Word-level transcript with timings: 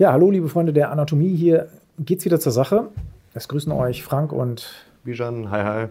Ja, 0.00 0.12
hallo 0.12 0.30
liebe 0.30 0.48
Freunde 0.48 0.72
der 0.72 0.90
Anatomie, 0.90 1.36
hier 1.36 1.68
geht's 1.98 2.24
wieder 2.24 2.40
zur 2.40 2.52
Sache. 2.52 2.88
Es 3.34 3.48
grüßen 3.48 3.70
euch 3.70 4.02
Frank 4.02 4.32
und 4.32 4.86
Bijan, 5.04 5.50
hi 5.50 5.62
hi. 5.62 5.86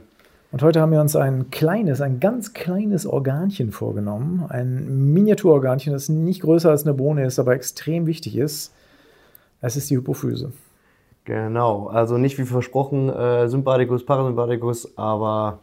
Und 0.51 0.63
heute 0.63 0.81
haben 0.81 0.91
wir 0.91 0.99
uns 0.99 1.15
ein 1.15 1.51
kleines, 1.51 2.01
ein 2.01 2.19
ganz 2.19 2.55
kleines 2.55 3.05
Organchen 3.05 3.71
vorgenommen. 3.71 4.45
Ein 4.49 5.13
Miniaturorganchen, 5.13 5.93
das 5.93 6.09
nicht 6.09 6.41
größer 6.41 6.71
als 6.71 6.85
eine 6.85 6.95
Bohne 6.95 7.23
ist, 7.23 7.37
aber 7.37 7.53
extrem 7.53 8.07
wichtig 8.07 8.35
ist. 8.35 8.73
Es 9.61 9.75
ist 9.75 9.91
die 9.91 9.97
Hypophyse. 9.97 10.53
Genau, 11.25 11.85
also 11.85 12.17
nicht 12.17 12.39
wie 12.39 12.45
versprochen 12.45 13.09
äh, 13.09 13.47
Sympathikus, 13.47 14.07
Parasympathikus, 14.07 14.97
aber 14.97 15.59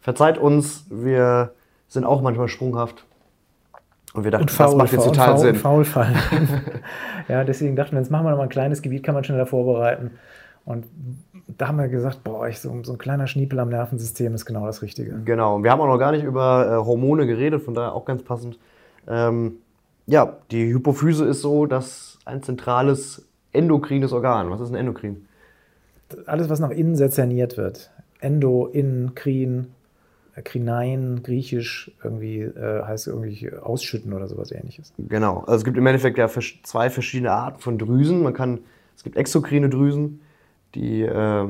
verzeiht 0.00 0.38
uns, 0.38 0.86
wir 0.88 1.52
sind 1.88 2.06
auch 2.06 2.22
manchmal 2.22 2.48
sprunghaft. 2.48 3.04
Und 4.14 4.24
wir 4.24 4.30
dachten, 4.30 4.44
und 4.44 4.50
faul, 4.50 4.66
das 4.66 4.76
macht 4.76 4.92
jetzt 4.92 5.04
total 5.04 5.26
faul, 5.26 5.38
Sinn. 5.38 5.54
Faul 5.56 5.84
fallen. 5.84 6.16
ja, 7.28 7.44
deswegen 7.44 7.76
dachten 7.76 7.92
wir, 7.92 8.00
jetzt 8.00 8.10
machen 8.10 8.24
wir 8.24 8.30
noch 8.30 8.38
mal 8.38 8.44
ein 8.44 8.48
kleines 8.48 8.80
Gebiet, 8.80 9.02
kann 9.02 9.14
man 9.14 9.24
schneller 9.24 9.46
vorbereiten. 9.46 10.12
Und 10.64 10.86
da 11.58 11.68
haben 11.68 11.76
wir 11.76 11.88
gesagt, 11.88 12.24
boah, 12.24 12.48
ich, 12.48 12.60
so, 12.60 12.72
so, 12.84 12.92
ein 12.92 12.98
kleiner 12.98 13.26
Schniepel 13.26 13.58
am 13.58 13.68
Nervensystem 13.68 14.34
ist 14.34 14.46
genau 14.46 14.66
das 14.66 14.80
Richtige. 14.82 15.20
Genau, 15.24 15.56
und 15.56 15.64
wir 15.64 15.70
haben 15.70 15.80
auch 15.80 15.88
noch 15.88 15.98
gar 15.98 16.12
nicht 16.12 16.24
über 16.24 16.66
äh, 16.66 16.86
Hormone 16.86 17.26
geredet, 17.26 17.62
von 17.62 17.74
daher 17.74 17.92
auch 17.92 18.04
ganz 18.04 18.22
passend. 18.22 18.58
Ähm, 19.06 19.56
ja, 20.06 20.36
die 20.50 20.72
Hypophyse 20.72 21.24
ist 21.26 21.42
so, 21.42 21.66
dass 21.66 22.18
ein 22.24 22.42
zentrales 22.42 23.26
endokrines 23.52 24.12
Organ. 24.12 24.50
Was 24.50 24.60
ist 24.60 24.70
ein 24.70 24.76
Endokrin? 24.76 25.26
Alles, 26.26 26.48
was 26.48 26.60
nach 26.60 26.70
innen 26.70 26.96
sezerniert 26.96 27.56
wird. 27.56 27.90
Endo, 28.20 28.66
innen, 28.66 29.14
krin, 29.14 29.68
Krinein, 30.42 31.22
griechisch, 31.22 31.92
irgendwie 32.02 32.40
äh, 32.40 32.82
heißt 32.82 33.06
irgendwie 33.06 33.52
ausschütten 33.52 34.12
oder 34.12 34.26
sowas 34.26 34.50
ähnliches. 34.50 34.92
Genau. 34.98 35.40
Also 35.40 35.56
es 35.56 35.64
gibt 35.64 35.76
im 35.76 35.86
Endeffekt 35.86 36.18
ja 36.18 36.28
zwei 36.28 36.90
verschiedene 36.90 37.30
Arten 37.30 37.60
von 37.60 37.78
Drüsen. 37.78 38.22
Man 38.22 38.34
kann, 38.34 38.60
es 38.96 39.04
gibt 39.04 39.16
exokrine 39.16 39.70
Drüsen, 39.70 40.20
die 40.74 41.02
äh, 41.02 41.48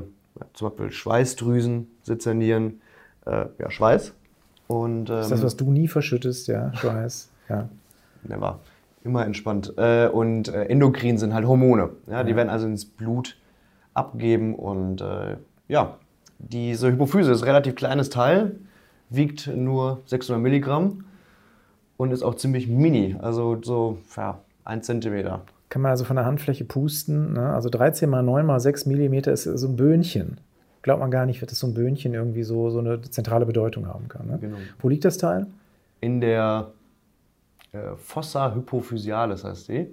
zum 0.53 0.69
Beispiel 0.69 0.91
Schweißdrüsen 0.91 1.87
sezernieren, 2.03 2.81
äh, 3.25 3.47
ja, 3.59 3.71
Schweiß. 3.71 4.13
Und, 4.67 5.09
ähm, 5.11 5.17
das 5.17 5.27
ist 5.27 5.33
das, 5.33 5.43
was 5.43 5.57
du 5.57 5.71
nie 5.71 5.89
verschüttest, 5.89 6.49
ja, 6.49 6.75
Schweiß. 6.75 7.31
ja. 7.49 7.69
Never. 8.23 8.61
Immer 9.03 9.27
entspannt. 9.27 9.75
Äh, 9.77 10.09
und 10.09 10.49
äh, 10.49 10.65
endokrin 10.65 11.19
sind 11.19 11.35
halt 11.35 11.47
Hormone. 11.47 11.91
Ja, 12.07 12.25
die 12.25 12.31
ja. 12.31 12.37
werden 12.37 12.49
also 12.49 12.67
ins 12.67 12.87
Blut 12.87 13.37
abgeben 13.93 14.55
und 14.55 15.01
äh, 15.01 15.37
ja, 15.69 15.99
diese 16.39 16.91
Hypophyse 16.91 17.31
ist 17.31 17.43
ein 17.43 17.49
relativ 17.49 17.75
kleines 17.75 18.11
Teil 18.11 18.57
wiegt 19.11 19.47
nur 19.47 20.03
600 20.07 20.43
Milligramm 20.43 21.05
und 21.97 22.13
ist 22.13 22.23
auch 22.23 22.35
ziemlich 22.35 22.69
mini, 22.69 23.17
also 23.21 23.59
so 23.63 23.99
ja, 24.17 24.41
ein 24.65 24.83
Zentimeter. 24.83 25.43
Kann 25.69 25.83
man 25.83 25.91
also 25.91 26.05
von 26.05 26.17
der 26.17 26.25
Handfläche 26.25 26.65
pusten. 26.65 27.33
Ne? 27.33 27.53
Also 27.53 27.69
13 27.69 28.09
mal 28.09 28.23
9 28.23 28.47
mal 28.47 28.61
6 28.61 28.87
Millimeter 28.87 29.33
ist 29.33 29.45
so 29.45 29.69
ein 29.69 29.77
Böhnchen. 29.77 30.39
Glaubt 30.83 31.01
man 31.01 31.11
gar 31.11 31.27
nicht, 31.27 31.43
dass 31.43 31.59
so 31.59 31.67
ein 31.67 31.75
Böhnchen 31.75 32.15
irgendwie 32.15 32.43
so, 32.43 32.71
so 32.71 32.79
eine 32.79 33.01
zentrale 33.01 33.47
Bedeutung 33.47 33.89
haben 33.89 34.09
kann. 34.09 34.27
Ne? 34.27 34.39
Genau. 34.41 34.57
Wo 34.81 34.89
liegt 34.89 35.05
das 35.05 35.17
Teil? 35.17 35.47
In 36.01 36.21
der 36.21 36.73
äh, 37.73 37.97
Fossa 37.97 38.55
hypophysialis 38.55 39.45
heißt 39.45 39.69
die. 39.69 39.89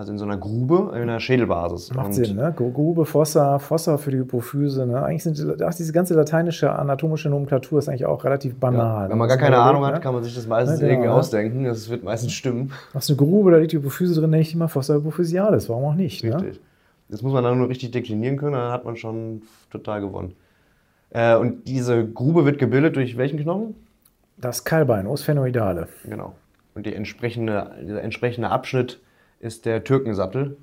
Also 0.00 0.12
in 0.12 0.18
so 0.18 0.24
einer 0.24 0.38
Grube, 0.38 0.92
in 0.94 1.02
einer 1.02 1.20
Schädelbasis. 1.20 1.92
Macht 1.92 2.06
und 2.06 2.12
Sinn, 2.14 2.36
ne? 2.36 2.54
Grube, 2.56 3.04
Fossa, 3.04 3.58
Fossa 3.58 3.98
für 3.98 4.10
die 4.10 4.16
Hypophyse. 4.16 4.86
Ne? 4.86 5.02
Eigentlich 5.04 5.22
sind 5.24 5.62
ach, 5.62 5.74
diese 5.74 5.92
ganze 5.92 6.14
lateinische 6.14 6.72
anatomische 6.72 7.28
Nomenklatur 7.28 7.80
ist 7.80 7.90
eigentlich 7.90 8.06
auch 8.06 8.24
relativ 8.24 8.54
banal. 8.54 9.04
Ja, 9.04 9.10
wenn 9.10 9.18
man 9.18 9.28
gar 9.28 9.36
keine 9.36 9.58
Ahnung 9.58 9.84
hat, 9.84 9.92
ne? 9.92 10.00
kann 10.00 10.14
man 10.14 10.24
sich 10.24 10.34
das 10.34 10.46
meistens 10.46 10.80
ja, 10.80 10.86
genau, 10.86 10.92
irgendwie 10.94 11.08
ne? 11.10 11.14
ausdenken. 11.14 11.64
Das 11.64 11.90
wird 11.90 12.02
meistens 12.02 12.32
stimmen. 12.32 12.72
Machst 12.94 13.10
eine 13.10 13.18
Grube, 13.18 13.50
da 13.50 13.58
liegt 13.58 13.72
die 13.72 13.76
Hypophyse 13.76 14.18
drin, 14.18 14.32
denke 14.32 14.48
ich 14.48 14.54
immer 14.54 14.70
Fossa 14.70 14.94
hypophysialis. 14.94 15.68
Warum 15.68 15.84
auch 15.84 15.94
nicht? 15.94 16.24
Ne? 16.24 16.34
Richtig. 16.34 16.54
Ne? 16.54 16.60
Das 17.10 17.20
muss 17.20 17.34
man 17.34 17.44
dann 17.44 17.58
nur 17.58 17.68
richtig 17.68 17.90
deklinieren 17.90 18.38
können, 18.38 18.54
dann 18.54 18.72
hat 18.72 18.86
man 18.86 18.96
schon 18.96 19.42
total 19.70 20.00
gewonnen. 20.00 20.32
Äh, 21.10 21.36
und 21.36 21.68
diese 21.68 22.06
Grube 22.06 22.46
wird 22.46 22.58
gebildet 22.58 22.96
durch 22.96 23.18
welchen 23.18 23.38
Knochen? 23.38 23.74
Das 24.38 24.64
Keilbein, 24.64 25.06
Osphenoidale. 25.06 25.88
Genau. 26.06 26.36
Und 26.74 26.86
die 26.86 26.94
entsprechende, 26.94 27.72
dieser 27.82 28.02
entsprechende 28.02 28.48
Abschnitt 28.48 28.98
ist 29.40 29.66
der 29.66 29.82
Türkensattel, 29.82 30.56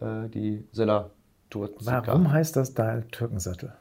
äh, 0.00 0.28
die 0.28 0.64
Sella 0.72 1.10
Turzica. 1.50 2.02
Warum 2.06 2.32
heißt 2.32 2.56
das 2.56 2.72
da 2.74 3.02
Türkensattel? 3.10 3.72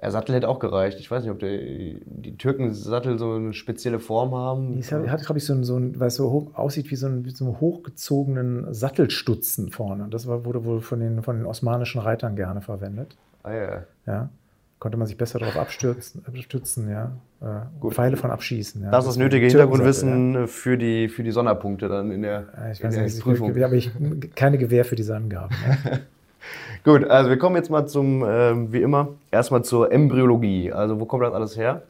Der 0.00 0.12
Sattel 0.12 0.36
hätte 0.36 0.48
auch 0.48 0.60
gereicht. 0.60 1.00
Ich 1.00 1.10
weiß 1.10 1.24
nicht, 1.24 1.32
ob 1.32 1.40
der, 1.40 1.58
die 1.58 2.36
Türkensattel 2.38 3.18
so 3.18 3.32
eine 3.32 3.52
spezielle 3.52 3.98
Form 3.98 4.32
haben. 4.32 4.80
Die 4.80 5.10
hat, 5.10 5.24
glaube 5.24 5.38
ich, 5.38 5.44
so 5.44 5.52
ein, 5.52 5.64
so 5.64 5.76
ein 5.76 5.98
weil 5.98 6.06
es 6.06 6.14
so 6.14 6.30
hoch, 6.30 6.54
aussieht 6.54 6.90
wie 6.92 6.96
so, 6.96 7.08
ein, 7.08 7.24
wie 7.24 7.30
so 7.30 7.44
einen 7.44 7.60
hochgezogenen 7.60 8.72
Sattelstutzen 8.72 9.70
vorne. 9.70 10.06
Das 10.08 10.28
war, 10.28 10.44
wurde 10.44 10.64
wohl 10.64 10.80
von 10.80 11.00
den, 11.00 11.22
von 11.22 11.36
den 11.36 11.46
osmanischen 11.46 12.00
Reitern 12.00 12.36
gerne 12.36 12.60
verwendet. 12.60 13.16
Ah 13.42 13.52
ja. 13.52 13.84
ja 14.06 14.30
konnte 14.78 14.96
man 14.96 15.06
sich 15.06 15.16
besser 15.16 15.38
darauf 15.38 15.56
abstürzen, 15.56 16.22
abstützen, 16.26 16.90
ja. 16.90 17.12
Äh, 17.40 17.90
Pfeile 17.90 18.16
von 18.16 18.30
abschießen. 18.30 18.82
Ja. 18.82 18.90
Das 18.90 19.04
ist 19.04 19.10
das 19.10 19.16
nötige 19.16 19.46
Hintergrundwissen 19.46 20.34
ja. 20.34 20.46
für, 20.46 20.76
die, 20.76 21.08
für 21.08 21.22
die 21.22 21.30
Sonderpunkte 21.30 21.88
dann 21.88 22.10
in 22.10 22.22
der, 22.22 22.46
ich 22.72 22.82
in 22.82 22.90
der 22.90 23.02
nicht, 23.02 23.20
Prüfung. 23.20 23.54
Da 23.54 23.64
habe 23.64 23.76
ich 23.76 23.90
keine 24.34 24.58
Gewähr 24.58 24.84
für 24.84 24.96
diese 24.96 25.14
Angaben. 25.14 25.54
Ja. 25.66 25.98
Gut, 26.84 27.04
also 27.04 27.30
wir 27.30 27.38
kommen 27.38 27.56
jetzt 27.56 27.70
mal 27.70 27.86
zum, 27.86 28.22
äh, 28.22 28.72
wie 28.72 28.82
immer, 28.82 29.08
erstmal 29.30 29.64
zur 29.64 29.92
Embryologie. 29.92 30.72
Also 30.72 31.00
wo 31.00 31.04
kommt 31.04 31.24
das 31.24 31.34
alles 31.34 31.56
her? 31.56 31.82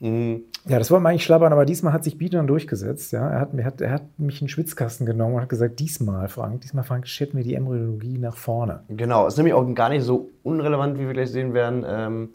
Mhm. 0.00 0.44
Ja, 0.66 0.78
das 0.78 0.90
wollten 0.90 1.04
wir 1.04 1.10
eigentlich 1.10 1.24
schlabbern, 1.24 1.52
aber 1.52 1.64
diesmal 1.64 1.92
hat 1.92 2.04
sich 2.04 2.18
Bietern 2.18 2.46
durchgesetzt. 2.46 3.12
Ja? 3.12 3.28
Er, 3.28 3.40
hat, 3.40 3.54
er, 3.54 3.64
hat, 3.64 3.80
er 3.80 3.92
hat 3.92 4.18
mich 4.18 4.40
in 4.40 4.46
den 4.46 4.50
Schwitzkasten 4.50 5.06
genommen 5.06 5.36
und 5.36 5.42
hat 5.42 5.48
gesagt, 5.48 5.78
diesmal, 5.78 6.28
Frank, 6.28 6.62
diesmal, 6.62 6.84
Frank, 6.84 7.06
schätzen 7.06 7.36
wir 7.36 7.44
die 7.44 7.54
Embryologie 7.54 8.18
nach 8.18 8.36
vorne. 8.36 8.82
Genau, 8.88 9.26
ist 9.26 9.36
nämlich 9.36 9.54
auch 9.54 9.74
gar 9.74 9.90
nicht 9.90 10.02
so 10.02 10.30
unrelevant, 10.42 10.98
wie 10.98 11.06
wir 11.06 11.12
gleich 11.12 11.30
sehen 11.30 11.54
werden, 11.54 11.84
ähm, 11.86 12.28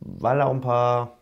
weil 0.00 0.38
da 0.38 0.46
auch 0.46 0.54
ein 0.54 0.60
paar 0.60 1.16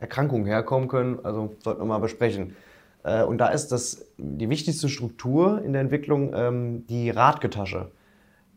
Erkrankungen 0.00 0.46
herkommen 0.46 0.88
können. 0.88 1.18
Also 1.22 1.54
sollten 1.62 1.80
wir 1.80 1.86
mal 1.86 1.98
besprechen. 1.98 2.56
Äh, 3.02 3.24
und 3.24 3.38
da 3.38 3.48
ist 3.48 3.68
das 3.68 4.06
die 4.16 4.48
wichtigste 4.48 4.88
Struktur 4.88 5.62
in 5.62 5.72
der 5.72 5.82
Entwicklung 5.82 6.32
ähm, 6.34 6.86
die 6.86 7.10
Radgetasche. 7.10 7.90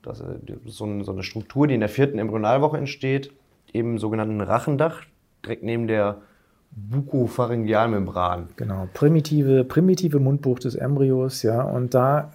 Das 0.03 0.19
ist 0.19 0.33
so, 0.65 0.85
ein, 0.85 1.03
so 1.03 1.11
eine 1.11 1.23
Struktur, 1.23 1.67
die 1.67 1.75
in 1.75 1.79
der 1.79 1.89
vierten 1.89 2.17
Embryonalwoche 2.17 2.77
entsteht, 2.77 3.31
im 3.71 3.99
sogenannten 3.99 4.41
Rachendach, 4.41 5.03
direkt 5.43 5.63
neben 5.63 5.88
der 5.88 6.21
Bukopharyngealmembran. 6.71 8.49
Genau, 8.55 8.87
primitive, 8.93 9.63
primitive 9.65 10.19
Mundbucht 10.19 10.63
des 10.63 10.75
Embryos, 10.75 11.43
ja, 11.43 11.61
und 11.61 11.93
da 11.93 12.31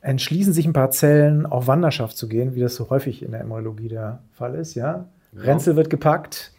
entschließen 0.00 0.52
sich 0.52 0.66
ein 0.66 0.72
paar 0.72 0.90
Zellen, 0.90 1.46
auf 1.46 1.66
Wanderschaft 1.66 2.16
zu 2.16 2.28
gehen, 2.28 2.54
wie 2.54 2.60
das 2.60 2.74
so 2.74 2.90
häufig 2.90 3.22
in 3.22 3.32
der 3.32 3.40
Embryologie 3.40 3.88
der 3.88 4.20
Fall 4.32 4.54
ist, 4.54 4.74
ja. 4.74 5.06
ja. 5.32 5.40
Renzel 5.40 5.76
wird 5.76 5.90
gepackt, 5.90 6.52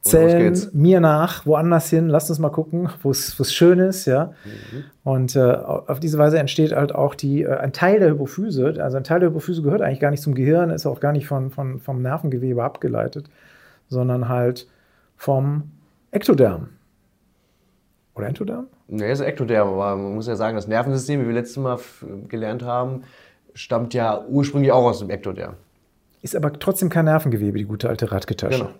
Zellen 0.00 0.56
mir 0.72 1.00
nach, 1.00 1.44
woanders 1.44 1.90
hin, 1.90 2.08
lasst 2.08 2.30
uns 2.30 2.38
mal 2.38 2.50
gucken, 2.50 2.88
wo 3.02 3.10
es 3.10 3.52
schön 3.52 3.78
ist, 3.78 4.06
ja. 4.06 4.32
Mhm. 4.44 4.84
Und 5.02 5.36
äh, 5.36 5.40
auf 5.42 5.98
diese 6.00 6.18
Weise 6.18 6.38
entsteht 6.38 6.72
halt 6.72 6.94
auch 6.94 7.14
die, 7.14 7.42
äh, 7.42 7.56
ein 7.56 7.72
Teil 7.72 7.98
der 7.98 8.10
Hypophyse, 8.10 8.76
also 8.82 8.96
ein 8.96 9.04
Teil 9.04 9.20
der 9.20 9.30
Hypophyse 9.30 9.62
gehört 9.62 9.82
eigentlich 9.82 10.00
gar 10.00 10.10
nicht 10.10 10.22
zum 10.22 10.34
Gehirn, 10.34 10.70
ist 10.70 10.86
auch 10.86 11.00
gar 11.00 11.12
nicht 11.12 11.26
von, 11.26 11.50
von, 11.50 11.80
vom 11.80 12.00
Nervengewebe 12.00 12.62
abgeleitet, 12.62 13.28
sondern 13.88 14.28
halt 14.28 14.68
vom 15.16 15.70
Ektoderm. 16.10 16.68
Oder 18.14 18.28
Entoderm? 18.28 18.66
Nee, 18.88 19.12
ist 19.12 19.20
Ektoderm, 19.20 19.68
aber 19.68 19.96
man 19.96 20.14
muss 20.14 20.26
ja 20.26 20.36
sagen, 20.36 20.56
das 20.56 20.66
Nervensystem, 20.66 21.20
wie 21.22 21.26
wir 21.26 21.34
letztes 21.34 21.58
Mal 21.58 21.78
gelernt 22.28 22.62
haben, 22.62 23.04
stammt 23.54 23.94
ja 23.94 24.24
ursprünglich 24.26 24.72
auch 24.72 24.84
aus 24.84 24.98
dem 24.98 25.10
Ektoderm. 25.10 25.54
Ist 26.22 26.34
aber 26.34 26.52
trotzdem 26.52 26.88
kein 26.88 27.04
Nervengewebe, 27.04 27.58
die 27.58 27.64
gute 27.64 27.88
alte 27.88 28.10
Radgetasche. 28.10 28.58
Genau. 28.58 28.70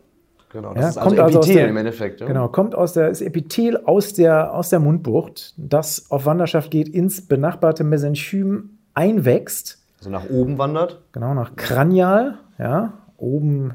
Genau, 0.50 0.72
das 0.72 0.83
ja, 0.83 0.88
ist 0.88 0.99
also 0.99 1.09
kommt 1.11 1.19
Epithel 1.21 1.38
also 1.38 1.53
der, 1.53 1.69
im 1.69 1.77
Endeffekt. 1.77 2.21
Ja. 2.21 2.27
Genau, 2.27 2.49
kommt 2.49 2.75
aus 2.75 2.94
der, 2.94 3.11
ist 3.11 3.21
Epithel 3.21 3.84
aus 3.84 4.15
der, 4.15 4.55
aus 4.55 4.71
der 4.71 4.81
Mundbucht, 4.81 5.53
das 5.59 6.11
auf 6.11 6.25
Wanderschaft 6.25 6.71
geht, 6.71 6.88
ins 6.88 7.27
benachbarte 7.27 7.84
Mesenchym 7.84 8.78
einwächst. 8.94 9.78
Also 9.99 10.11
nach 10.11 10.31
oben 10.31 10.56
wandert. 10.56 11.03
Genau, 11.12 11.35
nach 11.35 11.55
Kranial, 11.56 12.38
ja, 12.58 12.94
oben 13.19 13.75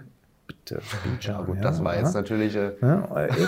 Bitte, 0.66 0.82
ja, 1.22 1.42
gut, 1.42 1.58
das 1.62 1.84
war 1.84 1.98
jetzt 1.98 2.14
natürlich. 2.14 2.56
Äh 2.56 2.72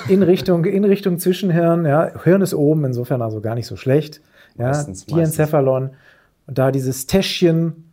in, 0.10 0.22
Richtung, 0.22 0.66
in 0.66 0.84
Richtung 0.84 1.18
Zwischenhirn, 1.18 1.86
ja. 1.86 2.12
Hirn 2.24 2.42
ist 2.42 2.54
oben, 2.54 2.84
insofern 2.86 3.22
also 3.22 3.40
gar 3.42 3.56
nicht 3.56 3.68
so 3.68 3.78
schlecht. 3.78 4.22
Ja. 4.58 4.68
Meistens, 4.68 5.06
Diencephalon. 5.06 5.92
Und 6.48 6.58
da 6.58 6.72
dieses 6.72 7.08
Täschchen 7.08 7.90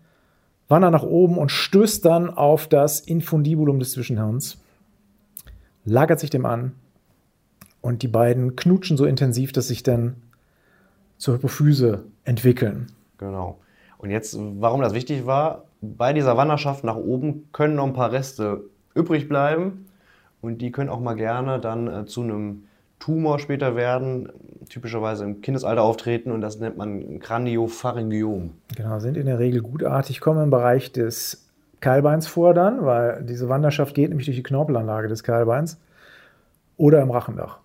wandert 0.69 0.93
nach 0.93 1.03
oben 1.03 1.39
und 1.39 1.51
stößt 1.51 2.05
dann 2.05 2.31
auf 2.31 2.67
das 2.67 3.01
Infundibulum 3.01 3.79
des 3.79 3.93
Zwischenhirns, 3.93 4.59
lagert 5.85 6.19
sich 6.19 6.31
dem 6.31 6.47
an 6.47 6.73
und 7.81 8.03
die 8.03 8.09
beiden 8.09 8.57
knutschen 8.57 8.97
so 8.97 9.05
intensiv, 9.05 9.53
dass 9.53 9.69
sich 9.69 9.83
dann 9.83 10.17
zur 11.19 11.35
Hypophyse 11.35 12.05
entwickeln. 12.25 12.89
Genau. 13.19 13.59
Und 13.99 14.11
jetzt, 14.11 14.37
warum 14.39 14.81
das 14.81 14.95
wichtig 14.95 15.27
war, 15.27 15.65
bei 15.81 16.13
dieser 16.13 16.37
Wanderschaft 16.37 16.85
nach 16.85 16.97
oben 16.97 17.49
können 17.53 17.77
noch 17.77 17.87
ein 17.87 17.93
paar 17.93 18.13
Reste 18.13 18.65
übrig 18.95 19.29
bleiben 19.29 19.87
und 20.41 20.59
die 20.59 20.71
können 20.73 20.91
auch 20.91 21.01
mal 21.01 21.15
gerne 21.15 21.59
dann 21.61 21.89
äh, 21.89 22.07
zu 22.07 22.23
einem 22.23 22.65
Tumor 22.99 23.41
später 23.41 23.75
werden, 23.75 24.29
typischerweise 24.69 25.25
im 25.25 25.41
Kindesalter 25.41 25.83
auftreten 25.83 26.31
und 26.31 26.41
das 26.41 26.61
nennt 26.61 26.77
man 26.77 27.19
Craniopharyngiom. 27.19 28.51
Genau, 28.77 28.99
sind 29.01 29.17
in 29.17 29.27
der 29.27 29.41
Regel 29.41 29.61
gutartig, 29.61 30.21
kommen 30.21 30.45
im 30.45 30.51
Bereich 30.51 30.93
des 30.93 31.49
Keilbeins 31.81 32.29
vor 32.29 32.55
dann, 32.55 32.85
weil 32.85 33.25
diese 33.25 33.49
Wanderschaft 33.49 33.95
geht 33.95 34.11
nämlich 34.11 34.27
durch 34.27 34.37
die 34.37 34.43
Knorpelanlage 34.45 35.09
des 35.09 35.25
Keilbeins 35.25 35.81
oder 36.77 37.03
im 37.03 37.11
Rachendach. 37.11 37.59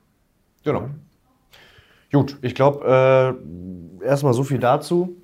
Genau. 0.64 0.90
Gut, 2.12 2.38
ich 2.42 2.56
glaube, 2.56 3.38
äh, 4.02 4.06
erstmal 4.06 4.34
so 4.34 4.44
viel 4.44 4.60
dazu. 4.60 5.16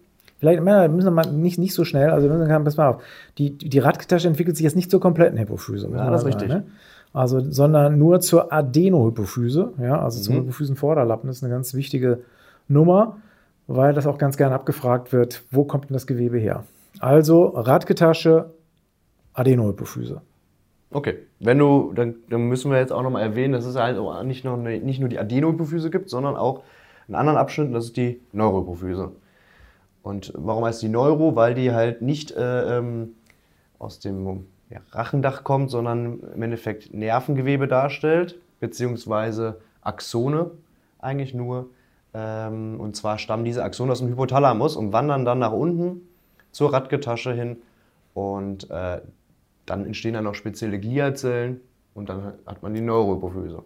Vielleicht 0.44 0.62
müssen 0.62 1.06
wir 1.06 1.12
mal 1.12 1.32
nicht, 1.32 1.58
nicht 1.58 1.74
so 1.74 1.86
schnell, 1.86 2.10
also 2.10 2.28
pass 2.28 2.76
mal 2.76 2.90
auf, 2.90 3.04
die, 3.38 3.58
die 3.58 3.80
Radtasche 3.80 4.28
entwickelt 4.28 4.58
sich 4.58 4.66
jetzt 4.66 4.76
nicht 4.76 4.92
zur 4.92 5.00
kompletten 5.00 5.40
Hypophyse. 5.40 5.90
Ja, 5.90 6.12
das 6.12 6.24
ist 6.24 6.28
richtig. 6.28 6.50
Ne? 6.50 6.66
Also, 7.14 7.40
sondern 7.40 7.98
nur 7.98 8.20
zur 8.20 8.52
Adenohypophyse, 8.52 9.72
ja, 9.80 10.02
also 10.02 10.20
mhm. 10.20 10.24
zum 10.24 10.36
Hypophysenvorderlappen. 10.36 11.28
Das 11.28 11.38
ist 11.38 11.44
eine 11.46 11.54
ganz 11.54 11.74
wichtige 11.76 12.24
Nummer, 12.68 13.20
weil 13.68 13.94
das 13.94 14.06
auch 14.06 14.18
ganz 14.18 14.36
gern 14.36 14.52
abgefragt 14.52 15.14
wird, 15.14 15.44
wo 15.50 15.64
kommt 15.64 15.86
denn 15.86 15.94
das 15.94 16.08
Gewebe 16.08 16.38
her? 16.38 16.66
Also 17.00 17.46
Radgetasche, 17.46 18.50
Adenohypophyse. 19.36 20.20
Okay, 20.92 21.20
wenn 21.40 21.58
du, 21.58 21.94
dann, 21.96 22.16
dann 22.30 22.50
müssen 22.50 22.70
wir 22.70 22.80
jetzt 22.80 22.92
auch 22.92 23.02
nochmal 23.02 23.22
erwähnen, 23.22 23.54
dass 23.54 23.64
es 23.64 23.78
halt 23.78 23.98
nicht, 24.26 24.44
noch 24.44 24.60
eine, 24.60 24.78
nicht 24.80 25.00
nur 25.00 25.08
die 25.08 25.20
Adenohypophyse 25.20 25.90
gibt, 25.90 26.10
sondern 26.10 26.36
auch 26.36 26.64
einen 27.08 27.16
anderen 27.16 27.38
Abschnitt, 27.38 27.74
das 27.74 27.86
ist 27.86 27.96
die 27.96 28.20
Neurohypophyse. 28.34 29.14
Und 30.04 30.34
warum 30.36 30.66
heißt 30.66 30.82
die 30.82 30.90
Neuro? 30.90 31.36
Weil 31.36 31.56
die 31.56 31.72
halt 31.72 32.02
nicht 32.02 32.32
äh, 32.32 32.78
ähm, 32.78 33.16
aus 33.80 34.00
dem 34.00 34.46
ja, 34.70 34.80
Rachendach 34.92 35.44
kommt, 35.44 35.72
sondern 35.72 36.20
im 36.36 36.42
Endeffekt 36.42 36.94
Nervengewebe 36.94 37.68
darstellt, 37.68 38.40
beziehungsweise 38.60 39.60
Axone 39.82 40.52
eigentlich 41.00 41.34
nur. 41.34 41.70
Ähm, 42.14 42.80
und 42.80 42.96
zwar 42.96 43.18
stammen 43.18 43.46
diese 43.46 43.64
Axone 43.64 43.92
aus 43.92 44.00
dem 44.00 44.10
Hypothalamus 44.10 44.76
und 44.76 44.94
wandern 44.94 45.26
dann 45.26 45.40
nach 45.40 45.52
unten 45.52 46.02
zur 46.52 46.74
Radgetasche 46.74 47.34
hin. 47.34 47.58
Und 48.14 48.70
äh, 48.70 49.02
dann 49.66 49.86
entstehen 49.86 50.14
dann 50.14 50.26
noch 50.26 50.36
spezielle 50.36 50.80
Gliazellen 50.80 51.62
und 51.94 52.10
dann 52.10 52.34
hat 52.46 52.62
man 52.62 52.74
die 52.74 52.82
Neurohypophyse. 52.82 53.64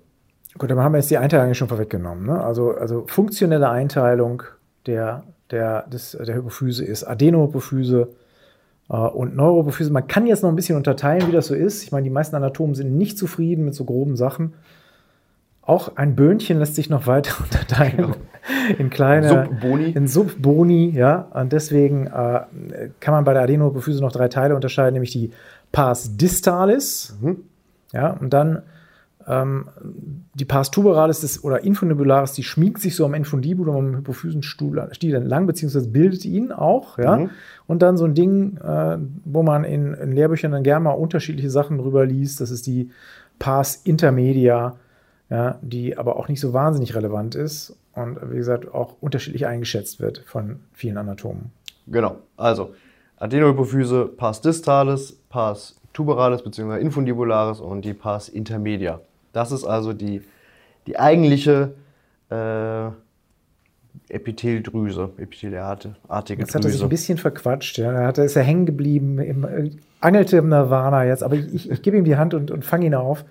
Gut, 0.58 0.72
dann 0.72 0.80
haben 0.80 0.94
wir 0.94 1.00
jetzt 1.00 1.12
die 1.12 1.18
Einteilung 1.18 1.54
schon 1.54 1.68
vorweggenommen. 1.68 2.26
Ne? 2.26 2.42
Also, 2.42 2.72
also 2.72 3.06
funktionelle 3.08 3.70
Einteilung 3.70 4.44
der, 4.86 5.24
der, 5.52 5.84
des, 5.88 6.12
der 6.12 6.36
Hypophyse 6.36 6.84
ist 6.84 7.04
Adenohypophyse, 7.04 8.10
äh, 8.90 8.96
und 8.96 9.36
Neurohypophyse, 9.36 9.92
man 9.92 10.08
kann 10.08 10.26
jetzt 10.28 10.44
noch 10.44 10.50
ein 10.50 10.56
bisschen 10.56 10.78
unterteilen, 10.78 11.28
wie 11.28 11.32
das 11.32 11.48
so 11.48 11.56
ist. 11.56 11.84
Ich 11.84 11.92
meine, 11.92 12.04
die 12.04 12.10
meisten 12.10 12.36
Anatomen 12.36 12.76
sind 12.76 12.98
nicht 12.98 13.18
zufrieden 13.18 13.66
mit 13.66 13.76
so 13.76 13.86
groben 13.86 14.16
Sachen. 14.16 14.54
Auch 15.62 15.98
ein 15.98 16.16
Böhnchen 16.16 16.60
lässt 16.60 16.76
sich 16.76 16.90
noch 16.90 17.08
weiter 17.08 17.34
unterteilen 17.44 17.98
genau. 17.98 18.16
in 18.78 18.90
kleine 18.90 19.30
Subboni. 19.30 19.92
In 19.92 20.08
Subboni, 20.08 20.92
ja. 20.92 21.28
Und 21.34 21.52
deswegen 21.52 22.08
äh, 22.08 22.42
kann 23.00 23.14
man 23.14 23.26
bei 23.26 23.34
der 23.34 23.44
Adenohypophyse 23.44 24.02
noch 24.02 24.12
drei 24.12 24.30
Teile 24.30 24.56
unterscheiden, 24.56 24.94
nämlich 24.94 25.12
die 25.12 25.32
Pars 25.74 26.16
distalis, 26.16 27.18
mhm. 27.22 27.44
ja, 27.92 28.12
und 28.12 28.32
dann 28.32 28.64
ähm, 29.28 29.68
die 30.34 30.46
Pars 30.46 30.72
tuberalis 30.72 31.20
des, 31.20 31.44
oder 31.44 31.64
infundibularis, 31.64 32.34
die 32.34 32.44
schmiegt 32.44 32.80
sich 32.80 32.96
so 32.96 33.06
am 33.06 33.14
Infundibulum, 33.14 33.76
am 33.76 33.98
Hypophysenstiel 33.98 35.16
entlang, 35.16 35.46
beziehungsweise 35.46 35.90
bildet 35.90 36.24
ihn 36.26 36.52
auch. 36.52 36.98
Ja? 36.98 37.18
Mhm. 37.18 37.30
Und 37.68 37.82
dann 37.82 37.98
so 37.98 38.06
ein 38.06 38.14
Ding, 38.14 38.58
äh, 38.58 38.98
wo 39.26 39.44
man 39.44 39.66
in, 39.66 39.94
in, 39.94 40.14
Lehrbüchern 40.14 40.52
dann 40.52 40.64
gerne 40.64 40.86
mal 40.86 40.92
unterschiedliche 40.92 41.50
Sachen 41.50 41.78
drüber 41.78 42.06
liest. 42.06 42.40
Das 42.40 42.52
ist 42.52 42.68
die 42.68 42.90
Pars 43.38 43.76
intermedia, 43.84 44.78
ja, 45.30 45.60
die 45.62 45.98
aber 45.98 46.16
auch 46.16 46.30
nicht 46.30 46.40
so 46.40 46.54
wahnsinnig 46.54 46.96
relevant 46.96 47.36
ist 47.36 47.76
und 47.94 48.18
wie 48.32 48.38
gesagt 48.38 48.74
auch 48.74 48.96
unterschiedlich 49.02 49.46
eingeschätzt 49.46 50.00
wird 50.00 50.24
von 50.26 50.62
vielen 50.72 50.98
Anatomen. 50.98 51.52
Genau, 51.88 52.18
also 52.38 52.74
Adenohypophyse, 53.18 54.06
Pars 54.06 54.40
distalis, 54.42 55.14
Pars 55.30 55.76
tuberalis 55.92 56.44
bzw. 56.44 56.80
infundibularis 56.80 57.60
und 57.60 57.84
die 57.84 57.94
Pars 57.94 58.30
intermedia. 58.30 59.02
Das 59.38 59.52
ist 59.52 59.66
also 59.66 59.94
die, 59.94 60.24
die 60.88 60.98
eigentliche 60.98 61.76
äh, 62.32 62.88
Epitheldrüse, 64.10 65.12
epitheliartige 65.18 65.94
Jetzt 66.40 66.56
hat 66.56 66.66
er 66.66 66.72
sich 66.72 66.82
ein 66.82 66.90
bisschen 66.90 67.20
verquatscht. 67.20 67.78
Ja. 67.78 67.92
Er 67.92 68.18
ist 68.18 68.36
ja 68.36 68.42
hängen 68.42 68.66
geblieben, 68.66 69.20
im, 69.20 69.78
angelte 70.02 70.38
im 70.38 70.50
Nirvana 70.50 71.06
jetzt, 71.06 71.22
aber 71.22 71.36
ich, 71.36 71.54
ich, 71.54 71.70
ich 71.70 71.82
gebe 71.84 71.98
ihm 71.98 72.04
die 72.04 72.16
Hand 72.16 72.34
und, 72.34 72.50
und 72.50 72.66
fange 72.66 72.88
ihn 72.88 72.96
auf. 72.96 73.26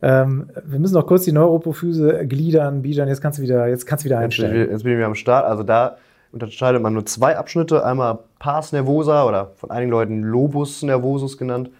Ähm, 0.00 0.48
wir 0.64 0.78
müssen 0.78 0.94
noch 0.94 1.06
kurz 1.06 1.24
die 1.24 1.32
Neuropophyse 1.32 2.26
gliedern, 2.26 2.80
biedern. 2.80 3.08
Jetzt 3.08 3.20
kannst 3.20 3.38
du 3.38 3.42
wieder, 3.42 3.68
jetzt 3.68 3.84
kannst 3.84 4.04
du 4.04 4.06
wieder 4.06 4.20
einstellen. 4.20 4.54
Jetzt 4.54 4.64
bin, 4.64 4.72
jetzt 4.72 4.82
bin 4.82 4.92
ich 4.92 4.96
wieder 4.96 5.06
am 5.08 5.14
Start. 5.14 5.44
Also 5.44 5.62
da 5.62 5.98
unterscheidet 6.32 6.80
man 6.80 6.94
nur 6.94 7.04
zwei 7.04 7.36
Abschnitte. 7.36 7.84
Einmal 7.84 8.20
Pars 8.38 8.72
nervosa 8.72 9.26
oder 9.26 9.52
von 9.56 9.70
einigen 9.70 9.90
Leuten 9.90 10.22
Lobus 10.22 10.82
nervosus 10.82 11.36
genannt 11.36 11.70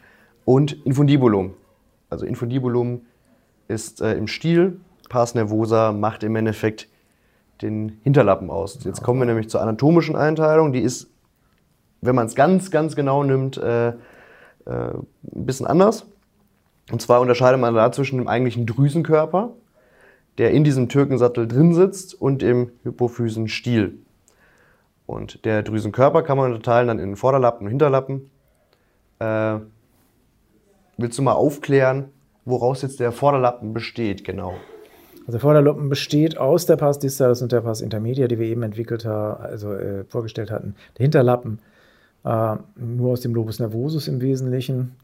und 0.44 0.84
Infundibulum. 0.84 1.54
Also 2.10 2.26
Infundibulum 2.26 3.06
ist 3.68 4.00
äh, 4.00 4.14
im 4.14 4.26
Stiel. 4.26 4.80
Pars 5.08 5.34
nervosa 5.34 5.92
macht 5.92 6.22
im 6.22 6.36
Endeffekt 6.36 6.88
den 7.62 8.00
Hinterlappen 8.02 8.50
aus. 8.50 8.82
Jetzt 8.84 9.02
kommen 9.02 9.20
wir 9.20 9.26
nämlich 9.26 9.48
zur 9.48 9.60
anatomischen 9.60 10.16
Einteilung. 10.16 10.72
Die 10.72 10.80
ist, 10.80 11.10
wenn 12.00 12.14
man 12.14 12.26
es 12.26 12.34
ganz, 12.34 12.70
ganz 12.70 12.96
genau 12.96 13.22
nimmt, 13.22 13.56
äh, 13.56 13.88
äh, 13.88 13.92
ein 14.66 15.06
bisschen 15.22 15.66
anders. 15.66 16.06
Und 16.90 17.00
zwar 17.00 17.20
unterscheidet 17.20 17.60
man 17.60 17.74
da 17.74 17.92
zwischen 17.92 18.18
dem 18.18 18.28
eigentlichen 18.28 18.66
Drüsenkörper, 18.66 19.52
der 20.38 20.50
in 20.50 20.64
diesem 20.64 20.88
Türkensattel 20.88 21.46
drin 21.46 21.74
sitzt, 21.74 22.20
und 22.20 22.42
dem 22.42 22.72
Hypophysenstiel. 22.82 23.98
Und 25.06 25.44
der 25.44 25.62
Drüsenkörper 25.62 26.22
kann 26.22 26.36
man 26.36 26.52
unterteilen 26.52 26.88
dann 26.88 26.98
in 26.98 27.16
Vorderlappen 27.16 27.66
und 27.66 27.70
Hinterlappen. 27.70 28.30
Äh, 29.18 29.58
willst 30.96 31.18
du 31.18 31.22
mal 31.22 31.32
aufklären, 31.32 32.10
woraus 32.44 32.82
jetzt 32.82 33.00
der 33.00 33.12
Vorderlappen 33.12 33.72
besteht, 33.72 34.24
genau. 34.24 34.54
Also 35.20 35.32
der 35.32 35.40
Vorderlappen 35.40 35.88
besteht 35.88 36.36
aus 36.36 36.66
der 36.66 36.76
Pars 36.76 36.98
distalis 36.98 37.40
und 37.40 37.50
der 37.52 37.62
Pars 37.62 37.80
intermedia, 37.80 38.28
die 38.28 38.38
wir 38.38 38.46
eben 38.46 38.62
entwickelt 38.62 39.06
haben, 39.06 39.42
also 39.42 39.72
äh, 39.72 40.04
vorgestellt 40.04 40.50
hatten. 40.50 40.74
Der 40.98 41.04
Hinterlappen 41.04 41.60
äh, 42.24 42.56
nur 42.76 43.12
aus 43.12 43.20
dem 43.20 43.34
Lobus 43.34 43.58
nervosus 43.58 44.08
im 44.08 44.20
Wesentlichen. 44.20 44.96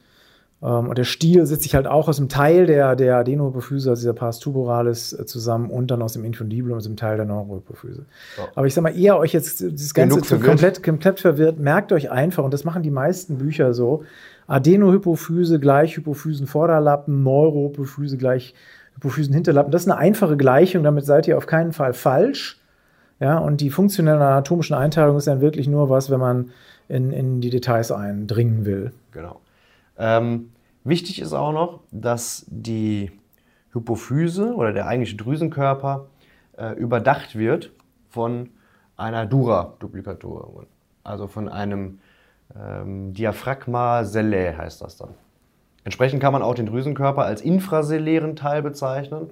Ähm, 0.62 0.88
und 0.88 0.98
der 0.98 1.04
Stiel 1.04 1.46
setzt 1.46 1.62
sich 1.62 1.74
halt 1.74 1.86
auch 1.86 2.08
aus 2.08 2.18
einem 2.18 2.28
Teil 2.28 2.66
der, 2.66 2.96
der 2.96 3.16
Adenohypophyse, 3.16 3.88
also 3.88 4.00
dieser 4.00 4.12
Pars 4.12 4.40
tuberalis, 4.40 5.12
äh, 5.12 5.24
zusammen 5.24 5.70
und 5.70 5.90
dann 5.90 6.02
aus 6.02 6.12
dem 6.12 6.24
Infundibulum, 6.24 6.76
aus 6.76 6.84
dem 6.84 6.96
Teil 6.96 7.16
der 7.16 7.26
Neurohypophyse. 7.26 8.04
Ja. 8.36 8.48
Aber 8.54 8.66
ich 8.66 8.74
sag 8.74 8.82
mal, 8.82 8.96
eher 8.96 9.18
euch 9.18 9.32
jetzt 9.32 9.62
das 9.62 9.94
Ganze 9.94 10.20
komplett, 10.38 10.82
komplett 10.82 11.20
verwirrt, 11.20 11.58
merkt 11.58 11.92
euch 11.92 12.10
einfach, 12.10 12.44
und 12.44 12.52
das 12.52 12.64
machen 12.64 12.82
die 12.82 12.90
meisten 12.90 13.38
Bücher 13.38 13.72
so, 13.72 14.04
Adenohypophyse 14.50 15.60
gleich 15.60 15.96
Hypophysenvorderlappen, 15.96 17.22
Neurohypophyse 17.22 18.18
gleich 18.18 18.54
Hypophysenhinterlappen. 18.94 19.70
Das 19.70 19.82
ist 19.82 19.88
eine 19.88 19.98
einfache 19.98 20.36
Gleichung, 20.36 20.82
damit 20.82 21.06
seid 21.06 21.28
ihr 21.28 21.38
auf 21.38 21.46
keinen 21.46 21.72
Fall 21.72 21.92
falsch. 21.92 22.60
Ja, 23.20 23.38
und 23.38 23.60
die 23.60 23.70
funktionelle 23.70 24.24
anatomischen 24.24 24.74
Einteilung 24.74 25.16
ist 25.16 25.26
dann 25.26 25.40
wirklich 25.40 25.68
nur 25.68 25.88
was, 25.88 26.10
wenn 26.10 26.20
man 26.20 26.50
in, 26.88 27.12
in 27.12 27.40
die 27.40 27.50
Details 27.50 27.92
eindringen 27.92 28.64
will. 28.64 28.92
Genau. 29.12 29.40
Ähm, 29.98 30.50
wichtig 30.82 31.20
ist 31.20 31.32
auch 31.32 31.52
noch, 31.52 31.80
dass 31.92 32.44
die 32.48 33.12
Hypophyse 33.72 34.54
oder 34.54 34.72
der 34.72 34.88
eigentliche 34.88 35.16
Drüsenkörper 35.16 36.06
äh, 36.56 36.72
überdacht 36.72 37.36
wird 37.38 37.70
von 38.08 38.48
einer 38.96 39.26
Dura-Duplikatur, 39.26 40.66
also 41.04 41.28
von 41.28 41.48
einem 41.48 42.00
ähm, 42.58 43.12
Diaphragma 43.12 44.04
Sellae 44.04 44.56
heißt 44.56 44.82
das 44.82 44.96
dann. 44.96 45.10
Entsprechend 45.84 46.20
kann 46.20 46.32
man 46.32 46.42
auch 46.42 46.54
den 46.54 46.66
Drüsenkörper 46.66 47.24
als 47.24 47.40
infrasellären 47.40 48.36
Teil 48.36 48.62
bezeichnen, 48.62 49.30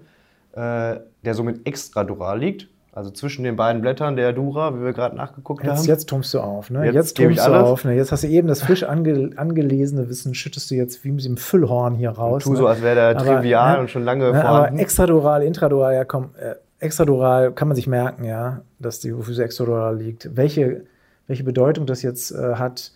äh, 0.52 0.96
der 1.25 1.34
somit 1.34 1.66
extradural 1.66 2.38
liegt. 2.38 2.68
Also 2.98 3.10
zwischen 3.10 3.44
den 3.44 3.54
beiden 3.54 3.80
Blättern 3.80 4.16
der 4.16 4.32
Dura, 4.32 4.75
wie 4.75 4.82
wir 4.82 4.92
gerade 4.92 5.14
nachgeguckt 5.14 5.62
jetzt, 5.62 5.78
haben. 5.78 5.87
Jetzt 5.87 6.08
tummst 6.08 6.34
du 6.34 6.40
auf, 6.40 6.68
ne? 6.70 6.84
Jetzt, 6.87 6.94
jetzt 6.94 7.16
tummst 7.16 7.46
du 7.46 7.52
auf. 7.52 7.84
Ne? 7.84 7.94
Jetzt 7.94 8.10
hast 8.10 8.25
du 8.25 8.28
eben 8.28 8.48
das 8.48 8.62
frisch 8.62 8.82
ange, 8.82 9.30
angelesene 9.37 10.08
Wissen, 10.08 10.34
schüttest 10.34 10.70
du 10.70 10.75
jetzt 10.75 11.04
wie 11.04 11.12
mit 11.12 11.25
dem 11.25 11.37
Füllhorn 11.37 11.94
hier 11.94 12.10
raus. 12.10 12.44
Und 12.44 12.52
tu 12.52 12.52
ne? 12.52 12.56
so, 12.56 12.66
als 12.66 12.82
wäre 12.82 12.96
der 12.96 13.08
aber, 13.10 13.25
trivial 13.25 13.75
ne? 13.75 13.80
und 13.82 13.90
schon 13.90 14.02
lange 14.02 14.32
ne? 14.32 14.40
vorhanden. 14.40 14.75
Aber 14.75 14.80
extradural, 14.80 15.42
intradural, 15.44 15.94
ja 15.94 16.04
komm, 16.04 16.30
äh, 16.40 16.54
extradural 16.80 17.52
kann 17.52 17.68
man 17.68 17.76
sich 17.76 17.87
merken, 17.87 18.25
ja, 18.25 18.62
dass 18.80 18.98
die 18.98 19.10
Hypophyse 19.10 19.44
extradural 19.44 19.96
liegt. 19.96 20.37
Welche, 20.37 20.82
welche 21.28 21.44
Bedeutung 21.44 21.87
das 21.87 22.02
jetzt 22.02 22.32
äh, 22.32 22.54
hat, 22.54 22.90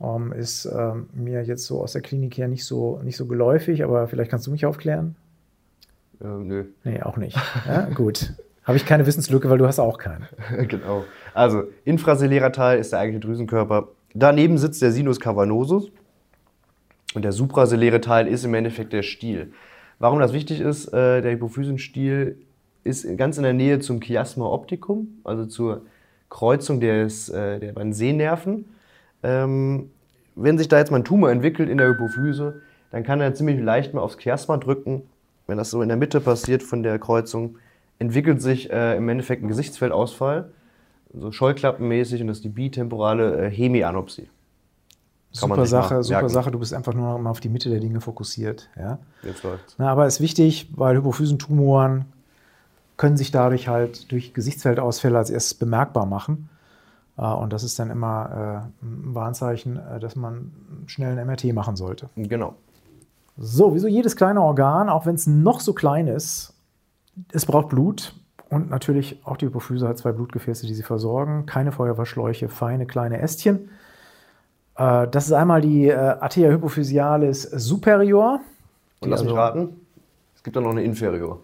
ähm, 0.00 0.32
ist 0.32 0.66
ähm, 0.66 1.08
mir 1.12 1.42
jetzt 1.42 1.64
so 1.66 1.82
aus 1.82 1.92
der 1.92 2.02
Klinik 2.02 2.36
her 2.38 2.48
nicht 2.48 2.64
so, 2.64 3.00
nicht 3.02 3.16
so 3.16 3.26
geläufig, 3.26 3.82
aber 3.84 4.08
vielleicht 4.08 4.30
kannst 4.30 4.46
du 4.46 4.50
mich 4.50 4.66
aufklären? 4.66 5.16
Äh, 6.20 6.26
nö. 6.26 6.64
Nee, 6.84 7.02
auch 7.02 7.16
nicht. 7.16 7.36
Ja, 7.66 7.86
gut. 7.94 8.32
Habe 8.64 8.76
ich 8.76 8.84
keine 8.84 9.06
Wissenslücke, 9.06 9.48
weil 9.48 9.58
du 9.58 9.66
hast 9.66 9.78
auch 9.78 9.98
keine. 9.98 10.28
genau. 10.68 11.04
Also, 11.32 11.64
infracellärer 11.84 12.52
Teil 12.52 12.78
ist 12.78 12.92
der 12.92 12.98
eigentliche 13.00 13.26
Drüsenkörper. 13.26 13.88
Daneben 14.14 14.58
sitzt 14.58 14.82
der 14.82 14.92
Sinus 14.92 15.20
cavernosus. 15.20 15.90
Und 17.14 17.22
der 17.22 17.32
supracelläre 17.32 18.00
Teil 18.00 18.28
ist 18.28 18.44
im 18.44 18.52
Endeffekt 18.54 18.92
der 18.92 19.02
Stiel. 19.02 19.52
Warum 19.98 20.18
das 20.18 20.32
wichtig 20.32 20.60
ist, 20.60 20.88
äh, 20.88 21.22
der 21.22 21.32
Hypophysenstiel 21.32 22.38
ist 22.84 23.16
ganz 23.16 23.38
in 23.38 23.42
der 23.42 23.54
Nähe 23.54 23.80
zum 23.80 24.00
Chiasma 24.00 24.46
opticum, 24.46 25.18
also 25.24 25.46
zur 25.46 25.82
Kreuzung 26.28 26.80
des, 26.80 27.28
äh, 27.30 27.58
der 27.58 27.72
beiden 27.72 27.92
Sehnerven. 27.92 28.66
Ähm, 29.22 29.90
wenn 30.34 30.58
sich 30.58 30.68
da 30.68 30.78
jetzt 30.78 30.90
mal 30.90 30.98
ein 30.98 31.04
Tumor 31.04 31.30
entwickelt 31.30 31.68
in 31.68 31.78
der 31.78 31.88
Hypophyse, 31.88 32.62
dann 32.90 33.02
kann 33.02 33.20
er 33.20 33.34
ziemlich 33.34 33.60
leicht 33.60 33.94
mal 33.94 34.00
aufs 34.00 34.18
Chiasma 34.18 34.56
drücken. 34.56 35.02
Wenn 35.46 35.58
das 35.58 35.70
so 35.70 35.82
in 35.82 35.88
der 35.88 35.96
Mitte 35.96 36.20
passiert 36.20 36.62
von 36.62 36.82
der 36.82 36.98
Kreuzung, 36.98 37.56
entwickelt 37.98 38.40
sich 38.40 38.70
äh, 38.70 38.96
im 38.96 39.08
Endeffekt 39.08 39.42
ein 39.42 39.48
Gesichtsfeldausfall, 39.48 40.50
so 41.14 41.32
scheuklappenmäßig, 41.32 42.20
und 42.20 42.28
das 42.28 42.38
ist 42.38 42.44
die 42.44 42.50
bitemporale 42.50 43.46
äh, 43.46 43.50
Hemianopsie. 43.50 44.28
Super 45.30 45.66
Sache, 45.66 46.02
super 46.02 46.28
Sache. 46.28 46.50
Du 46.50 46.58
bist 46.58 46.72
einfach 46.72 46.94
nur 46.94 47.12
noch 47.12 47.18
mal 47.18 47.30
auf 47.30 47.40
die 47.40 47.48
Mitte 47.48 47.68
der 47.68 47.80
Dinge 47.80 48.00
fokussiert. 48.00 48.70
Ja? 48.78 48.98
Jetzt 49.22 49.42
läuft's. 49.42 49.74
Na, 49.78 49.90
aber 49.90 50.06
ist 50.06 50.20
wichtig, 50.20 50.70
weil 50.74 50.96
Hypophysentumoren 50.96 52.06
können 52.96 53.16
sich 53.16 53.30
dadurch 53.30 53.68
halt 53.68 54.10
durch 54.10 54.32
Gesichtsfeldausfälle 54.34 55.16
als 55.16 55.30
erstes 55.30 55.54
bemerkbar 55.54 56.06
machen. 56.06 56.48
Äh, 57.18 57.22
und 57.22 57.52
das 57.52 57.64
ist 57.64 57.78
dann 57.78 57.90
immer 57.90 58.70
äh, 58.82 58.84
ein 58.84 59.14
Warnzeichen, 59.14 59.76
äh, 59.76 60.00
dass 60.00 60.16
man 60.16 60.52
schnell 60.86 61.18
ein 61.18 61.26
MRT 61.26 61.52
machen 61.52 61.76
sollte. 61.76 62.08
Genau. 62.16 62.54
So, 63.36 63.74
wieso 63.74 63.86
jedes 63.86 64.16
kleine 64.16 64.40
Organ, 64.40 64.88
auch 64.88 65.06
wenn 65.06 65.14
es 65.14 65.26
noch 65.26 65.60
so 65.60 65.72
klein 65.72 66.08
ist, 66.08 66.54
es 67.32 67.46
braucht 67.46 67.68
Blut 67.68 68.14
und 68.48 68.70
natürlich 68.70 69.20
auch 69.24 69.36
die 69.36 69.46
Hypophyse 69.46 69.86
hat 69.86 69.98
zwei 69.98 70.12
Blutgefäße, 70.12 70.66
die 70.66 70.74
sie 70.74 70.82
versorgen. 70.82 71.46
Keine 71.46 71.70
Feuerwehrschläuche, 71.70 72.48
feine 72.48 72.86
kleine 72.86 73.20
Ästchen. 73.20 73.68
Das 74.74 75.26
ist 75.26 75.32
einmal 75.32 75.60
die 75.60 75.92
Arteria 75.92 76.50
hypophysialis 76.50 77.42
superior. 77.42 78.40
Und 79.00 79.10
lass 79.10 79.22
mich 79.22 79.30
also, 79.30 79.40
raten, 79.40 79.80
es 80.36 80.42
gibt 80.42 80.56
auch 80.56 80.62
noch 80.62 80.70
eine 80.70 80.84
inferior 80.84 81.40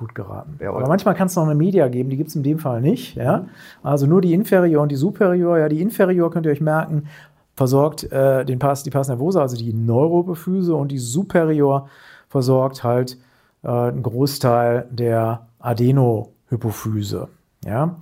gut 0.00 0.14
geraten. 0.14 0.58
Ja, 0.60 0.70
Aber 0.70 0.88
manchmal 0.88 1.14
kann 1.14 1.26
es 1.26 1.36
noch 1.36 1.44
eine 1.44 1.54
Media 1.54 1.86
geben, 1.88 2.10
die 2.10 2.16
gibt 2.16 2.30
es 2.30 2.36
in 2.36 2.42
dem 2.42 2.58
Fall 2.58 2.80
nicht. 2.80 3.14
Ja? 3.16 3.46
Also 3.82 4.06
nur 4.06 4.20
die 4.20 4.32
Inferior 4.32 4.82
und 4.82 4.90
die 4.90 4.96
Superior. 4.96 5.58
Ja, 5.58 5.68
die 5.68 5.80
Inferior 5.80 6.30
könnt 6.30 6.46
ihr 6.46 6.52
euch 6.52 6.60
merken, 6.60 7.06
versorgt 7.54 8.10
äh, 8.10 8.44
den 8.44 8.58
Pass, 8.58 8.82
die 8.82 8.90
Pars 8.90 9.08
nervosa, 9.08 9.42
also 9.42 9.56
die 9.56 9.72
Neurophyse, 9.74 10.74
und 10.74 10.90
die 10.90 10.98
Superior 10.98 11.88
versorgt 12.28 12.82
halt 12.82 13.18
äh, 13.62 13.68
einen 13.68 14.02
Großteil 14.02 14.86
der 14.90 15.46
Adenohypophyse. 15.58 17.28
Ja? 17.64 17.96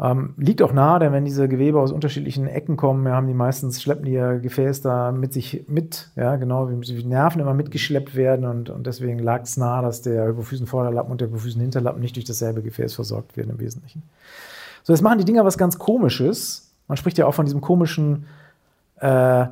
Ähm, 0.00 0.34
liegt 0.36 0.62
auch 0.62 0.72
nahe, 0.72 1.00
denn 1.00 1.12
wenn 1.12 1.24
diese 1.24 1.48
Gewebe 1.48 1.80
aus 1.80 1.90
unterschiedlichen 1.90 2.46
Ecken 2.46 2.76
kommen, 2.76 3.04
ja, 3.04 3.14
haben 3.14 3.26
die 3.26 3.34
meistens, 3.34 3.82
schleppen 3.82 4.04
die 4.04 4.12
ihr 4.12 4.38
Gefäß 4.38 4.80
da 4.80 5.10
mit 5.10 5.32
sich 5.32 5.64
mit, 5.66 6.12
ja, 6.14 6.36
genau 6.36 6.70
wie 6.70 6.78
die 6.78 7.04
Nerven 7.04 7.40
immer 7.40 7.52
mitgeschleppt 7.52 8.14
werden 8.14 8.46
und, 8.46 8.70
und 8.70 8.86
deswegen 8.86 9.18
lag 9.18 9.42
es 9.42 9.56
nahe, 9.56 9.82
dass 9.82 10.02
der 10.02 10.28
Hypophysenvorderlappen 10.28 11.10
und 11.10 11.20
der 11.20 11.26
Hypophysenhinterlappen 11.28 12.00
nicht 12.00 12.14
durch 12.14 12.26
dasselbe 12.26 12.62
Gefäß 12.62 12.94
versorgt 12.94 13.36
werden 13.36 13.50
im 13.50 13.58
Wesentlichen. 13.58 14.04
So, 14.84 14.92
jetzt 14.92 15.02
machen 15.02 15.18
die 15.18 15.24
Dinger 15.24 15.44
was 15.44 15.58
ganz 15.58 15.80
Komisches. 15.80 16.72
Man 16.86 16.96
spricht 16.96 17.18
ja 17.18 17.26
auch 17.26 17.34
von 17.34 17.46
diesem 17.46 17.60
komischen 17.60 18.26
äh, 19.00 19.46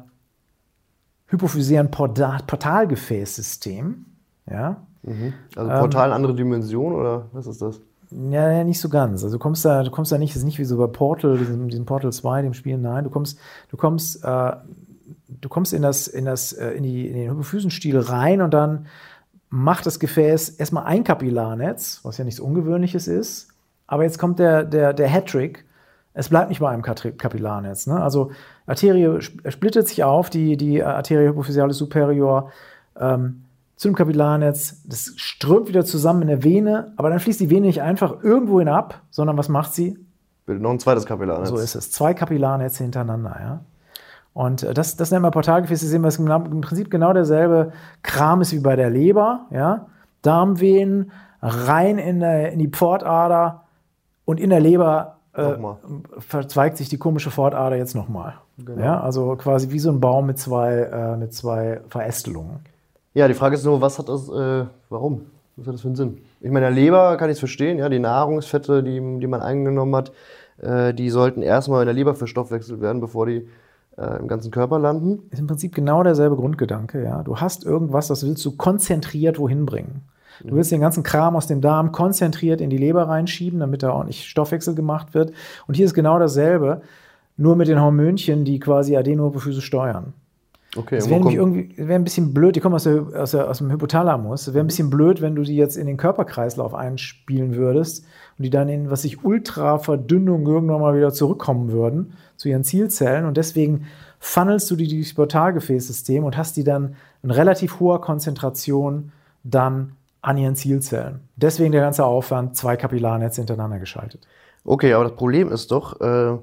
hypophysären 1.27 1.91
Portalgefäßsystem. 1.91 4.05
Ja? 4.49 4.77
Mhm. 5.03 5.33
Also 5.57 5.71
Portal 5.71 6.11
ähm, 6.11 6.15
andere 6.15 6.35
Dimension 6.35 6.95
oder 6.95 7.27
was 7.33 7.49
ist 7.49 7.61
das? 7.61 7.81
Ja, 8.11 8.63
nicht 8.65 8.81
so 8.81 8.89
ganz. 8.89 9.25
Also 9.25 9.37
du 9.37 9.43
kommst 9.43 9.65
da, 9.65 9.83
du 9.83 9.91
kommst 9.91 10.13
da 10.13 10.19
nicht, 10.19 10.33
das 10.35 10.39
ist 10.39 10.45
nicht 10.45 10.59
wie 10.59 10.65
so 10.65 10.77
bei 10.77 10.87
Portal, 10.87 11.39
diesem, 11.39 11.69
diesem 11.69 11.87
Portal 11.87 12.13
2, 12.13 12.43
dem 12.43 12.55
Spiel, 12.55 12.79
nein, 12.79 13.05
du 13.05 13.11
kommst, 13.11 13.39
du 13.69 13.77
kommst, 13.77 14.25
äh, 14.25 14.53
du 15.41 15.49
kommst 15.49 15.73
in 15.73 15.83
das, 15.83 16.07
in 16.07 16.25
das, 16.25 16.53
äh, 16.53 16.71
in, 16.71 16.83
die, 16.83 17.09
in 17.09 17.15
den 17.15 17.31
Hypophysenstiel 17.31 17.99
rein 17.99 18.41
und 18.43 18.55
dann 18.55 18.87
macht 19.49 19.87
das 19.87 19.99
Gefäß 19.99 20.51
erstmal 20.51 20.85
ein 20.85 21.05
Kapillarnetz, 21.05 22.01
was 22.03 22.19
ja 22.19 22.25
nichts 22.25 22.41
Ungewöhnliches 22.41 23.09
ist. 23.09 23.49
Aber 23.87 24.03
jetzt 24.03 24.19
kommt 24.19 24.39
der, 24.39 24.65
der, 24.65 24.93
der 24.93 25.09
Hattrick. 25.09 25.65
Es 26.15 26.29
bleibt 26.29 26.49
nicht 26.49 26.61
bei 26.61 26.71
einem 26.71 26.83
Kapillarnetz. 26.83 27.87
Ne? 27.87 28.03
Also 28.03 28.31
Arterie 28.67 29.21
splittet 29.21 29.87
sich 29.87 30.03
auf, 30.03 30.31
die, 30.31 30.57
die 30.57 30.83
Arterie 30.83 31.29
hypophysalis 31.29 31.77
superior 31.77 32.51
ähm, 32.99 33.46
zu 33.77 33.89
dem 33.89 33.95
Kapillarnetz, 33.95 34.83
das 34.87 35.13
strömt 35.17 35.69
wieder 35.69 35.85
zusammen 35.85 36.23
in 36.23 36.29
der 36.29 36.43
Vene, 36.43 36.93
aber 36.97 37.11
dann 37.11 37.21
fließt 37.21 37.41
die 37.41 37.51
Vene 37.51 37.67
nicht 37.67 37.83
einfach 37.83 38.23
irgendwo 38.23 38.59
hin 38.59 38.69
ab, 38.69 39.03
sondern 39.11 39.37
was 39.37 39.49
macht 39.49 39.75
sie? 39.75 39.99
Bildet 40.47 40.63
noch 40.63 40.71
ein 40.71 40.79
zweites 40.79 41.05
Kapillarnetz. 41.05 41.51
So 41.51 41.57
ist 41.57 41.75
es. 41.75 41.91
Zwei 41.91 42.15
Kapillarnetze 42.15 42.83
hintereinander, 42.83 43.37
ja. 43.39 43.61
Und 44.33 44.63
äh, 44.63 44.75
das, 44.75 44.97
das 44.97 45.11
nennen 45.11 45.25
wir 45.25 45.31
Portalgefäße, 45.31 45.87
sehen 45.87 46.03
wir, 46.03 46.09
es 46.09 46.19
im 46.19 46.61
Prinzip 46.61 46.91
genau 46.91 47.13
derselbe 47.13 47.73
Kram 48.03 48.41
ist 48.41 48.53
wie 48.53 48.61
bei 48.61 48.77
der 48.77 48.91
Leber, 48.91 49.47
ja. 49.51 49.87
Darmvenen 50.23 51.13
rein 51.43 51.99
in, 51.99 52.21
der, 52.21 52.53
in 52.53 52.59
die 52.59 52.69
Pfortader 52.69 53.65
und 54.25 54.41
in 54.41 54.51
der 54.51 54.61
Leber 54.61 55.19
äh, 55.35 55.55
verzweigt 56.19 56.79
sich 56.79 56.89
die 56.89 56.99
komische 56.99 57.31
Pfortader 57.31 57.77
jetzt 57.77 57.95
nochmal. 57.95 58.35
Genau. 58.59 58.83
Ja, 58.83 59.01
also 59.01 59.37
quasi 59.37 59.71
wie 59.71 59.79
so 59.79 59.91
ein 59.91 60.01
Baum 60.01 60.27
mit 60.27 60.39
zwei, 60.39 60.75
äh, 60.75 61.17
mit 61.17 61.35
zwei 61.35 61.81
Verästelungen. 61.89 62.61
Ja, 63.17 63.29
die 63.29 63.35
Frage 63.35 63.55
ist 63.55 63.65
nur, 63.65 63.81
was 63.81 63.99
hat 63.99 64.11
das, 64.11 64.29
äh, 64.29 64.67
warum? 64.91 65.23
Was 65.57 65.67
hat 65.67 65.73
das 65.73 65.81
für 65.81 65.89
einen 65.89 65.97
Sinn? 65.97 66.19
Ich 66.43 66.51
meine, 66.51 66.67
der 66.67 66.71
Leber 66.71 67.17
kann 67.17 67.31
ich 67.31 67.37
es 67.37 67.39
verstehen, 67.39 67.79
ja, 67.79 67.89
die 67.89 67.99
Nahrungsfette, 67.99 68.83
die, 68.83 69.01
die 69.21 69.27
man 69.27 69.41
eingenommen 69.41 69.97
hat, 69.97 70.13
äh, 70.61 70.93
die 70.93 71.09
sollten 71.09 71.41
erstmal 71.41 71.81
in 71.81 71.87
der 71.87 71.95
Leber 71.95 72.15
verstoffwechselt 72.15 72.83
werden, 72.83 73.01
bevor 73.01 73.25
die 73.25 73.49
äh, 73.97 74.19
im 74.19 74.29
ganzen 74.29 74.51
Körper 74.51 74.79
landen. 74.79 75.23
Ist 75.31 75.39
im 75.39 75.47
Prinzip 75.47 75.75
genau 75.75 76.03
derselbe 76.03 76.37
Grundgedanke, 76.37 77.03
ja. 77.03 77.23
Du 77.23 77.39
hast 77.39 77.65
irgendwas, 77.65 78.09
das 78.09 78.23
willst 78.23 78.45
du 78.45 78.55
konzentriert 78.55 79.39
wohin 79.39 79.65
bringen. 79.65 80.03
Du 80.45 80.55
willst 80.55 80.71
den 80.71 80.83
ganzen 80.83 81.03
Kram 81.03 81.37
aus 81.37 81.47
dem 81.47 81.63
Darm 81.63 81.93
konzentriert 81.93 82.61
in 82.61 82.69
die 82.69 82.77
Leber 82.77 83.09
reinschieben, 83.09 83.61
damit 83.61 83.83
da 83.83 83.93
ordentlich 83.93 84.29
Stoffwechsel 84.29 84.75
gemacht 84.75 85.15
wird. 85.15 85.33
Und 85.67 85.73
hier 85.75 85.87
ist 85.87 85.95
genau 85.95 86.19
dasselbe, 86.19 86.83
nur 87.39 87.57
mit 87.57 87.69
den 87.69 87.81
Hormönchen, 87.81 88.45
die 88.45 88.61
quasi 88.61 88.95
Adenohypophyse 88.95 89.63
steuern. 89.63 90.13
Okay, 90.77 90.97
es 90.97 91.09
wäre 91.09 91.21
nämlich 91.21 91.37
irgendwie 91.37 91.75
wär 91.77 91.97
ein 91.97 92.05
bisschen 92.05 92.35
blöd, 92.35 92.57
die 92.57 92.61
kommen 92.61 92.75
aus, 92.75 92.85
der, 92.85 93.07
aus, 93.15 93.31
der, 93.31 93.49
aus 93.49 93.59
dem 93.59 93.71
Hypothalamus. 93.71 94.47
Es 94.47 94.55
wäre 94.55 94.65
ein 94.65 94.67
bisschen 94.67 94.91
blöd, 94.91 95.21
wenn 95.21 95.35
du 95.35 95.43
die 95.43 95.57
jetzt 95.57 95.77
in 95.77 95.87
den 95.87 95.97
Körperkreislauf 95.97 96.75
einspielen 96.75 97.55
würdest 97.55 98.05
und 98.39 98.43
die 98.43 98.51
dann 98.51 98.69
in, 98.69 98.91
was 98.91 99.03
sich 99.03 99.25
Ultraverdünnung 99.25 100.47
irgendwann 100.47 100.81
mal 100.81 100.97
wieder 100.97 101.13
zurückkommen 101.13 101.73
würden 101.73 102.15
zu 102.37 102.49
ihren 102.49 102.65
Zielzellen. 102.65 103.25
Und 103.25 103.37
deswegen 103.37 103.87
funnelst 104.19 104.71
du 104.71 104.77
die 104.77 104.89
durchs 104.89 105.15
Portalgefäßsystem 105.15 106.25
und 106.25 106.37
hast 106.37 106.57
die 106.57 106.65
dann 106.65 106.97
in 107.23 107.31
relativ 107.31 107.81
hoher 107.81 108.01
Konzentration 108.01 109.13
dann 109.45 109.93
an 110.23 110.37
ihren 110.37 110.57
Zielzellen. 110.57 111.21
Deswegen 111.37 111.73
der 111.73 111.83
ganze 111.83 112.05
Aufwand, 112.05 112.57
zwei 112.57 112.77
Kapillarnetze 112.77 113.41
hintereinander 113.41 113.79
geschaltet. 113.79 114.27
Okay, 114.65 114.93
aber 114.93 115.05
das 115.05 115.15
Problem 115.15 115.53
ist 115.53 115.71
doch, 115.71 116.01
äh, 116.01 116.37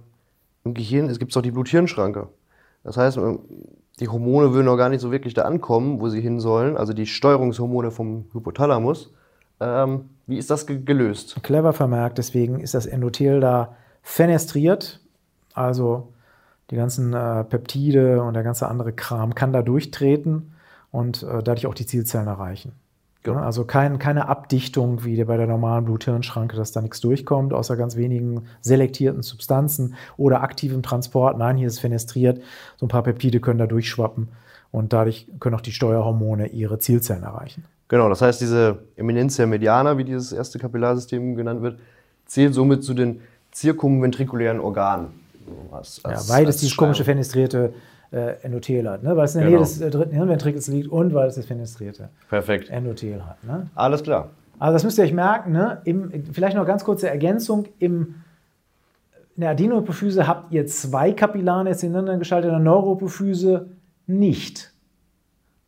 im 0.64 0.74
Gehirn 0.74 1.10
es 1.10 1.20
gibt 1.20 1.36
doch 1.36 1.42
die 1.42 1.52
Blut-Hirn-Schranke. 1.52 2.28
Das 2.84 2.98
heißt, 2.98 3.20
die 4.00 4.08
Hormone 4.08 4.54
würden 4.54 4.66
noch 4.66 4.78
gar 4.78 4.90
nicht 4.90 5.02
so 5.02 5.12
wirklich 5.12 5.34
da 5.34 5.44
ankommen, 5.44 6.00
wo 6.02 6.10
sie 6.10 6.22
hin 6.22 6.40
sollen, 6.40 6.78
also 6.78 6.94
die 6.94 7.06
Steuerungshormone 7.06 7.92
vom 7.92 8.26
Hypothalamus. 8.34 9.14
Ähm, 9.60 10.10
wie 10.26 10.38
ist 10.38 10.50
das 10.50 10.66
ge 10.66 10.82
gelöst? 10.84 11.38
Clever 11.44 11.74
vermerkt, 11.74 12.18
deswegen 12.18 12.60
ist 12.60 12.74
das 12.74 12.86
Endothel 12.86 13.40
da 13.40 13.76
fenestriert, 14.02 15.00
also 15.54 16.14
die 16.72 16.76
ganzen 16.76 17.14
äh, 17.14 17.44
Peptide 17.44 18.24
und 18.24 18.34
der 18.34 18.44
ganze 18.44 18.68
andere 18.68 18.94
Kram 18.94 19.36
kann 19.36 19.54
da 19.54 19.62
durchtreten 19.62 20.54
und 20.92 21.24
äh, 21.24 21.44
dadurch 21.44 21.68
auch 21.68 21.76
die 21.76 21.86
Zielzellen 21.86 22.28
erreichen. 22.28 22.74
Genau. 23.24 23.40
Also 23.40 23.64
kein, 23.64 24.00
keine 24.00 24.28
Abdichtung 24.28 25.06
wie 25.06 25.24
bei 25.24 25.38
der 25.38 25.48
normalen 25.48 25.86
Blut-Hirn-Schranke, 25.86 26.58
dass 26.58 26.74
da 26.74 26.82
nichts 26.82 27.00
durchkommt, 27.00 27.54
außer 27.54 27.78
ganz 27.78 27.96
wenigen 27.96 28.46
selektierten 28.62 29.22
Substanzen 29.22 29.96
oder 30.18 30.44
aktivem 30.44 30.84
Transport. 30.84 31.38
Nein, 31.38 31.56
hier 31.56 31.68
ist 31.68 31.80
fenestriert. 31.80 32.42
So 32.76 32.86
ein 32.86 32.90
paar 32.90 33.04
Peptide 33.04 33.40
können 33.40 33.60
da 33.60 33.66
durchschwappen 33.66 34.28
und 34.72 34.92
dadurch 34.92 35.28
können 35.40 35.56
auch 35.56 35.62
die 35.62 35.72
Steuerhormone 35.72 36.48
ihre 36.48 36.80
Zielzellen 36.80 37.24
erreichen. 37.24 37.64
Genau, 37.88 38.10
das 38.10 38.22
heißt, 38.22 38.42
diese 38.42 38.80
Eminentia 38.98 39.46
mediana, 39.46 39.98
wie 39.98 40.04
dieses 40.04 40.34
erste 40.34 40.60
Kapillarsystem 40.60 41.36
genannt 41.36 41.62
wird, 41.62 41.80
zählt 42.26 42.54
somit 42.54 42.84
zu 42.84 42.94
den 42.94 43.22
zirkumventrikulären 43.52 44.60
Organen. 44.60 45.08
Als, 45.72 46.04
als, 46.04 46.28
ja, 46.28 46.34
weil 46.34 46.48
es 46.48 46.58
dieses 46.58 46.76
komische 46.76 47.04
fenestrierte 47.04 47.74
äh, 48.14 48.36
Endothel 48.44 48.90
hat, 48.90 49.04
ne? 49.04 49.18
weil 49.18 49.26
es 49.26 49.36
in 49.36 49.42
der 49.42 49.50
genau. 49.50 49.62
Nähe 49.62 49.68
des 49.68 49.82
äh, 49.82 49.90
dritten 49.90 50.16
Hirnventrikels 50.16 50.68
liegt 50.68 50.88
und 50.88 51.14
weil 51.14 51.28
es 51.28 51.36
das 51.36 51.46
fenestrierte 51.46 52.10
Perfekt. 52.30 52.70
Endothel 52.70 53.26
hat. 53.26 53.44
Ne? 53.44 53.68
Alles 53.76 54.04
klar. 54.04 54.30
Also 54.60 54.74
das 54.74 54.84
müsst 54.84 54.98
ihr 55.00 55.04
euch 55.04 55.14
merken. 55.14 55.52
Ne? 55.52 55.82
Im, 55.84 56.26
vielleicht 56.32 56.56
noch 56.56 56.66
ganz 56.66 56.84
kurze 56.84 57.10
Ergänzung. 57.10 57.66
Im, 57.80 58.16
in 59.36 59.42
der 59.42 59.50
Adenohypophyse 59.50 60.28
habt 60.28 60.54
ihr 60.54 60.68
zwei 60.68 61.12
Kapillaren 61.12 61.68
jetzt 61.68 61.84
ineinander 61.84 62.18
geschaltet, 62.18 62.50
in 62.50 62.58
der 62.58 62.64
Neurophyse 62.64 63.72
nicht. 64.06 64.72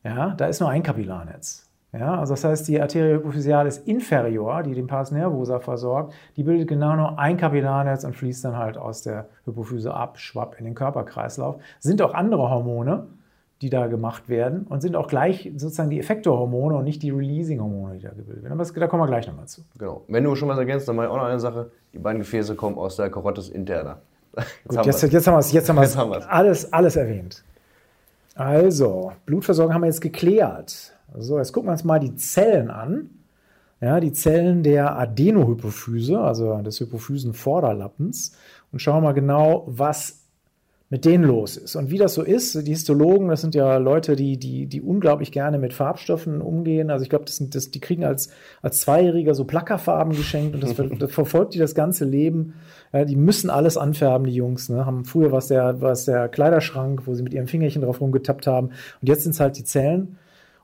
Ja, 0.04 0.36
da 0.36 0.46
ist 0.46 0.60
nur 0.60 0.70
ein 0.70 0.84
Kapillarnetz. 0.84 1.65
Ja, 1.98 2.20
also 2.20 2.34
das 2.34 2.44
heißt, 2.44 2.68
die 2.68 2.82
Arteria 2.82 3.18
hypophysalis 3.18 3.78
inferior, 3.78 4.64
die 4.64 4.74
den 4.74 4.88
Pars 4.88 5.12
nervosa 5.12 5.60
versorgt, 5.60 6.14
die 6.36 6.44
bildet 6.44 6.68
genau 6.68 6.96
nur 6.96 7.20
ein 7.20 7.38
Kapillarnetz 7.38 8.04
und 8.04 8.16
fließt 8.16 8.44
dann 8.44 8.58
halt 8.58 8.78
aus 8.78 9.02
der 9.04 9.28
Hypophyse 9.46 9.94
ab, 9.94 10.20
schwapp 10.20 10.58
in 10.60 10.66
den 10.66 10.76
Körperkreislauf. 10.76 11.56
Sind 11.80 12.02
auch 12.02 12.14
andere 12.14 12.50
Hormone, 12.50 13.08
die 13.62 13.70
da 13.70 13.88
gemacht 13.88 14.28
werden 14.28 14.68
und 14.68 14.82
sind 14.82 14.96
auch 14.96 15.08
gleich 15.08 15.52
sozusagen 15.56 15.90
die 15.90 16.00
Effektorhormone 16.00 16.76
und 16.76 16.84
nicht 16.84 17.02
die 17.02 17.12
Releasing-Hormone, 17.12 17.96
die 17.98 18.04
da 18.04 18.10
gebildet 18.10 18.44
werden. 18.44 18.54
Aber 18.54 18.64
das, 18.64 18.74
da 18.74 18.88
kommen 18.88 19.04
wir 19.04 19.08
gleich 19.08 19.28
nochmal 19.28 19.48
zu. 19.48 19.62
Genau. 19.78 20.04
Wenn 20.10 20.26
du 20.26 20.36
schon 20.36 20.50
was 20.50 20.58
ergänzt, 20.58 20.90
dann 20.90 20.98
ich 20.98 21.04
auch 21.04 21.16
noch 21.16 21.24
eine 21.24 21.40
Sache. 21.40 21.72
Die 21.94 22.00
beiden 22.00 22.20
Gefäße 22.20 22.56
kommen 22.56 22.78
aus 22.78 22.98
der 22.98 23.10
Carotis 23.10 23.50
interna. 23.50 24.00
Jetzt, 24.36 24.68
Gut, 24.68 24.78
haben, 24.78 24.86
jetzt, 24.86 25.02
jetzt 25.02 25.28
haben 25.28 25.36
wir 25.36 25.40
es. 25.40 25.52
Jetzt 25.54 25.70
haben 25.70 25.78
wir 25.78 25.84
es 25.84 26.28
alles, 26.28 26.74
alles 26.74 26.96
erwähnt. 26.98 27.44
Also, 28.36 29.14
Blutversorgung 29.26 29.74
haben 29.74 29.82
wir 29.82 29.88
jetzt 29.88 30.02
geklärt. 30.02 30.95
So, 31.14 31.38
jetzt 31.38 31.54
gucken 31.54 31.70
wir 31.70 31.74
uns 31.74 31.84
mal 31.84 32.00
die 32.00 32.16
Zellen 32.16 32.70
an. 32.70 33.10
Ja, 33.82 34.00
die 34.00 34.14
Zellen 34.14 34.64
der 34.64 34.98
Adenohypophyse, 34.98 36.20
also 36.20 36.62
des 36.62 36.80
Hypophysenvorderlappens, 36.80 38.36
und 38.72 38.80
schauen 38.80 39.04
mal 39.04 39.14
genau, 39.14 39.66
was 39.68 40.26
mit 40.90 41.04
denen 41.04 41.24
los 41.24 41.58
ist. 41.58 41.76
Und 41.76 41.90
wie 41.90 41.98
das 41.98 42.14
so 42.14 42.22
ist, 42.22 42.66
die 42.68 42.72
Histologen, 42.72 43.28
das 43.28 43.42
sind 43.42 43.56
ja 43.56 43.78
Leute, 43.78 44.16
die, 44.16 44.38
die, 44.38 44.68
die 44.68 44.82
unglaublich 44.82 45.32
gerne 45.32 45.58
mit 45.58 45.74
Farbstoffen 45.74 46.42
umgehen. 46.42 46.92
Also 46.92 47.04
ich 47.04 47.10
glaube, 47.10 47.26
das 47.26 47.42
das, 47.50 47.72
die 47.72 47.80
kriegen 47.80 48.06
als, 48.06 48.30
als 48.62 48.82
Zweijähriger 48.82 49.34
so 49.34 49.46
Plackerfarben 49.46 50.16
geschenkt 50.16 50.54
und 50.54 50.64
das, 50.64 50.76
das 51.00 51.12
verfolgt 51.12 51.56
die 51.56 51.60
das 51.60 51.74
ganze 51.74 52.06
Leben. 52.06 52.54
Ja, 52.94 53.04
die 53.04 53.16
müssen 53.16 53.50
alles 53.50 53.78
anfärben, 53.78 54.28
die 54.28 54.36
Jungs. 54.36 54.70
Ne? 54.70 54.86
Haben 54.86 55.06
früher 55.06 55.32
was 55.32 55.48
der, 55.48 55.82
was 55.82 56.06
der 56.06 56.30
Kleiderschrank, 56.30 57.08
wo 57.08 57.16
sie 57.16 57.24
mit 57.24 57.34
ihrem 57.34 57.48
Fingerchen 57.48 57.82
drauf 57.82 58.00
rumgetappt 58.00 58.46
haben. 58.46 58.68
Und 58.68 59.08
jetzt 59.08 59.24
sind 59.24 59.32
es 59.32 59.40
halt 59.40 59.58
die 59.58 59.64
Zellen. 59.64 60.18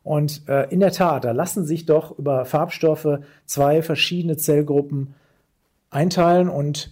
Und 0.03 0.47
äh, 0.49 0.69
in 0.69 0.79
der 0.79 0.91
Tat, 0.91 1.25
da 1.25 1.31
lassen 1.31 1.65
sich 1.65 1.85
doch 1.85 2.17
über 2.17 2.45
Farbstoffe 2.45 3.19
zwei 3.45 3.81
verschiedene 3.81 4.37
Zellgruppen 4.37 5.13
einteilen 5.91 6.49
und 6.49 6.91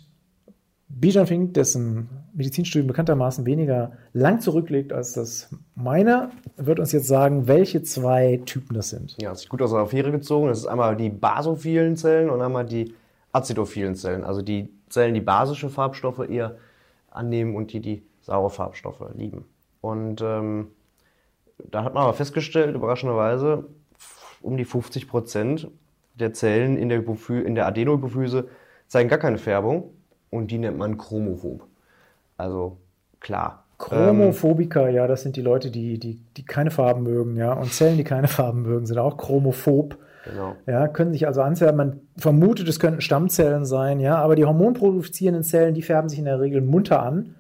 Bijan 0.89 1.27
Fink, 1.27 1.53
dessen 1.53 2.09
Medizinstudium 2.33 2.87
bekanntermaßen 2.87 3.45
weniger 3.45 3.93
lang 4.13 4.41
zurücklegt 4.41 4.91
als 4.91 5.13
das 5.13 5.49
meine, 5.75 6.31
wird 6.57 6.79
uns 6.79 6.91
jetzt 6.91 7.07
sagen, 7.07 7.47
welche 7.47 7.83
zwei 7.83 8.41
Typen 8.45 8.73
das 8.73 8.89
sind. 8.89 9.15
Ja, 9.21 9.29
das 9.29 9.43
ist 9.43 9.49
gut 9.49 9.61
aus 9.61 9.69
der 9.69 9.79
Affäre 9.79 10.11
gezogen. 10.11 10.47
Das 10.47 10.57
ist 10.59 10.65
einmal 10.65 10.95
die 10.95 11.09
basophilen 11.09 11.95
Zellen 11.95 12.29
und 12.31 12.41
einmal 12.41 12.65
die 12.65 12.93
azidophilen 13.31 13.95
Zellen. 13.95 14.23
Also 14.23 14.41
die 14.41 14.69
Zellen, 14.89 15.13
die 15.13 15.21
basische 15.21 15.69
Farbstoffe 15.69 16.27
eher 16.27 16.57
annehmen 17.11 17.55
und 17.55 17.71
die, 17.71 17.81
die 17.81 18.03
saure 18.21 18.49
Farbstoffe 18.49 19.03
lieben. 19.15 19.45
Und 19.81 20.21
ähm, 20.21 20.67
da 21.69 21.83
hat 21.83 21.93
man 21.93 22.03
aber 22.03 22.13
festgestellt, 22.13 22.75
überraschenderweise, 22.75 23.65
um 24.41 24.57
die 24.57 24.65
50 24.65 25.07
Prozent 25.07 25.67
der 26.15 26.33
Zellen 26.33 26.77
in 26.77 26.89
der, 26.89 27.03
in 27.29 27.55
der 27.55 27.67
Adenohypophyse 27.67 28.47
zeigen 28.87 29.09
gar 29.09 29.19
keine 29.19 29.37
Färbung 29.37 29.91
und 30.29 30.51
die 30.51 30.57
nennt 30.57 30.77
man 30.77 30.97
chromophob. 30.97 31.65
Also 32.37 32.77
klar. 33.19 33.65
Chromophobiker, 33.77 34.89
ähm, 34.89 34.95
ja, 34.95 35.07
das 35.07 35.23
sind 35.23 35.37
die 35.37 35.41
Leute, 35.41 35.71
die, 35.71 35.99
die, 35.99 36.21
die 36.35 36.45
keine 36.45 36.71
Farben 36.71 37.03
mögen, 37.03 37.37
ja. 37.37 37.53
Und 37.53 37.71
Zellen, 37.71 37.97
die 37.97 38.03
keine 38.03 38.27
Farben 38.27 38.63
mögen, 38.63 38.85
sind 38.85 38.97
auch 38.97 39.17
chromophob. 39.17 39.97
Genau. 40.25 40.55
Ja, 40.67 40.87
können 40.89 41.13
sich 41.13 41.27
also 41.27 41.41
anfärben. 41.41 41.77
Man 41.77 42.01
vermutet, 42.17 42.67
es 42.67 42.79
könnten 42.79 42.99
Stammzellen 42.99 43.65
sein, 43.65 44.01
ja, 44.01 44.17
aber 44.17 44.35
die 44.35 44.45
hormonproduzierenden 44.45 45.43
Zellen, 45.43 45.73
die 45.73 45.81
färben 45.81 46.09
sich 46.09 46.19
in 46.19 46.25
der 46.25 46.41
Regel 46.41 46.61
munter 46.61 47.01
an. 47.01 47.35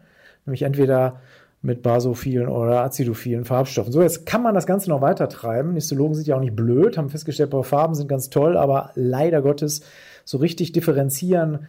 Nämlich 0.45 0.61
entweder 0.61 1.19
mit 1.61 1.81
basophilen 1.81 2.47
oder 2.47 2.83
azidophilen 2.83 3.43
Farbstoffen. 3.43 3.91
So, 3.91 4.01
jetzt 4.01 4.25
kann 4.25 4.41
man 4.41 4.55
das 4.55 4.65
Ganze 4.65 4.89
noch 4.89 5.01
weiter 5.01 5.27
treiben. 5.27 5.73
Histologen 5.73 6.15
sind 6.15 6.27
ja 6.27 6.35
auch 6.35 6.41
nicht 6.41 6.55
blöd, 6.55 6.97
haben 6.97 7.09
festgestellt, 7.09 7.53
Farben 7.63 7.95
sind 7.95 8.07
ganz 8.07 8.29
toll, 8.29 8.55
aber 8.55 8.91
leider 8.95 9.41
Gottes 9.41 9.81
so 10.23 10.37
richtig 10.37 10.71
differenzieren 10.71 11.67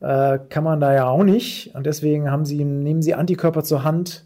äh, 0.00 0.38
kann 0.48 0.64
man 0.64 0.80
da 0.80 0.94
ja 0.94 1.06
auch 1.08 1.24
nicht. 1.24 1.74
Und 1.74 1.86
deswegen 1.86 2.30
haben 2.30 2.44
sie, 2.44 2.64
nehmen 2.64 3.02
sie 3.02 3.14
Antikörper 3.14 3.64
zur 3.64 3.82
Hand. 3.82 4.24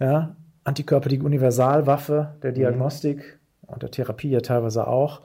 Ja, 0.00 0.36
Antikörper, 0.64 1.08
die 1.08 1.20
Universalwaffe 1.20 2.34
der 2.42 2.52
mhm. 2.52 2.54
Diagnostik 2.54 3.18
mhm. 3.18 3.74
und 3.74 3.82
der 3.82 3.90
Therapie 3.90 4.30
ja 4.30 4.40
teilweise 4.40 4.86
auch. 4.86 5.20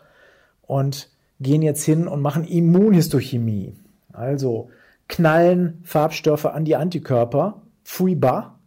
Und 0.62 1.10
gehen 1.40 1.62
jetzt 1.62 1.84
hin 1.84 2.08
und 2.08 2.22
machen 2.22 2.44
Immunhistochemie. 2.44 3.74
Also 4.12 4.70
knallen 5.08 5.82
Farbstoffe 5.84 6.46
an 6.46 6.66
die 6.66 6.76
Antikörper, 6.76 7.62
fuiba, 7.84 8.59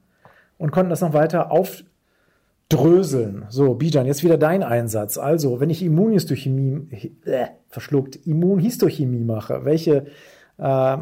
und 0.62 0.70
konnten 0.70 0.90
das 0.90 1.00
noch 1.00 1.12
weiter 1.12 1.50
aufdröseln. 1.50 3.46
So, 3.48 3.74
Bijan, 3.74 4.06
jetzt 4.06 4.22
wieder 4.22 4.38
dein 4.38 4.62
Einsatz. 4.62 5.18
Also, 5.18 5.58
wenn 5.58 5.70
ich 5.70 5.82
Immunhistochemie, 5.82 7.16
äh, 7.24 7.48
verschluckt, 7.68 8.24
Immunhistochemie 8.28 9.24
mache, 9.24 9.64
welche 9.64 10.06
äh, 10.58 10.98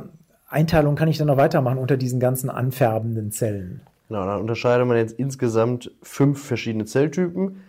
Einteilung 0.48 0.94
kann 0.94 1.08
ich 1.08 1.18
dann 1.18 1.26
noch 1.26 1.37
weitermachen 1.37 1.76
unter 1.76 1.98
diesen 1.98 2.20
ganzen 2.20 2.48
anfärbenden 2.48 3.32
Zellen? 3.32 3.82
Genau, 4.08 4.24
dann 4.24 4.40
unterscheidet 4.40 4.87
man 4.87 4.96
jetzt 4.96 5.12
insgesamt 5.18 5.92
fünf 6.02 6.42
verschiedene 6.42 6.87
Zelltypen, 6.87 7.61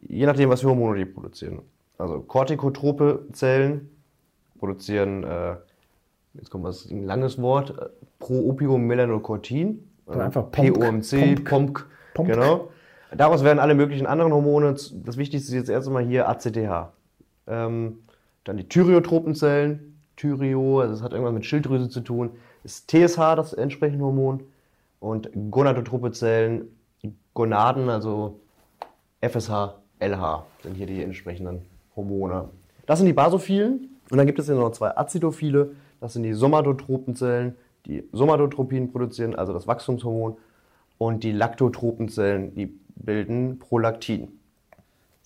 je 0.00 0.24
nachdem, 0.24 0.48
was 0.48 0.62
für 0.62 0.68
Hormone 0.68 0.96
die 0.96 1.04
produzieren. 1.04 1.60
Also 1.98 2.20
kortikotrope 2.20 3.26
Zellen 3.32 3.90
produzieren, 4.58 5.24
äh, 5.24 5.56
jetzt 6.32 6.48
kommt 6.48 6.64
was, 6.64 6.90
ein 6.90 7.04
langes 7.04 7.36
Wort, 7.42 7.78
äh, 7.78 7.90
Proopium-Melanocortin, 10.06 10.06
also 10.06 10.20
einfach 10.20 10.50
POMC, 10.50 11.44
POMC, 11.44 11.84
POMC, 12.14 12.32
genau. 12.32 12.70
Daraus 13.16 13.44
werden 13.44 13.58
alle 13.58 13.74
möglichen 13.74 14.06
anderen 14.06 14.32
Hormone, 14.32 14.72
das 14.72 15.16
Wichtigste 15.16 15.48
ist 15.48 15.54
jetzt 15.54 15.70
erst 15.70 15.86
einmal 15.86 16.04
hier 16.04 16.28
ACTH. 16.28 16.92
Ähm, 17.46 17.98
dann 18.44 18.56
die 18.56 18.68
Thyreotropenzellen, 18.68 19.96
Thyrio, 20.16 20.80
also 20.80 20.94
es 20.94 21.02
hat 21.02 21.12
irgendwas 21.12 21.34
mit 21.34 21.46
Schilddrüse 21.46 21.88
zu 21.88 22.00
tun, 22.00 22.30
ist 22.64 22.90
TSH 22.90 23.36
das 23.36 23.52
entsprechende 23.52 24.04
Hormon. 24.04 24.42
Und 25.00 25.28
gonadotrope 25.50 26.12
Zellen, 26.12 26.68
Gonaden, 27.34 27.90
also 27.90 28.40
FSH, 29.20 29.74
LH 30.00 30.46
sind 30.62 30.74
hier 30.74 30.86
die 30.86 31.02
entsprechenden 31.02 31.62
Hormone. 31.94 32.48
Das 32.86 32.98
sind 32.98 33.06
die 33.06 33.12
Basophilen. 33.12 33.90
Und 34.10 34.18
dann 34.18 34.26
gibt 34.26 34.38
es 34.38 34.48
ja 34.48 34.54
noch 34.54 34.72
zwei 34.72 34.96
Acidophile, 34.96 35.72
das 36.00 36.12
sind 36.12 36.24
die 36.24 36.34
somatotropen 36.34 37.16
Zellen, 37.16 37.56
die 37.86 38.08
Somatotropin 38.12 38.92
produzieren, 38.92 39.34
also 39.34 39.52
das 39.52 39.66
Wachstumshormon 39.66 40.36
und 40.98 41.24
die 41.24 41.32
laktotropen 41.32 42.08
Zellen, 42.08 42.54
die 42.54 42.78
bilden 42.96 43.58
Prolaktin. 43.58 44.28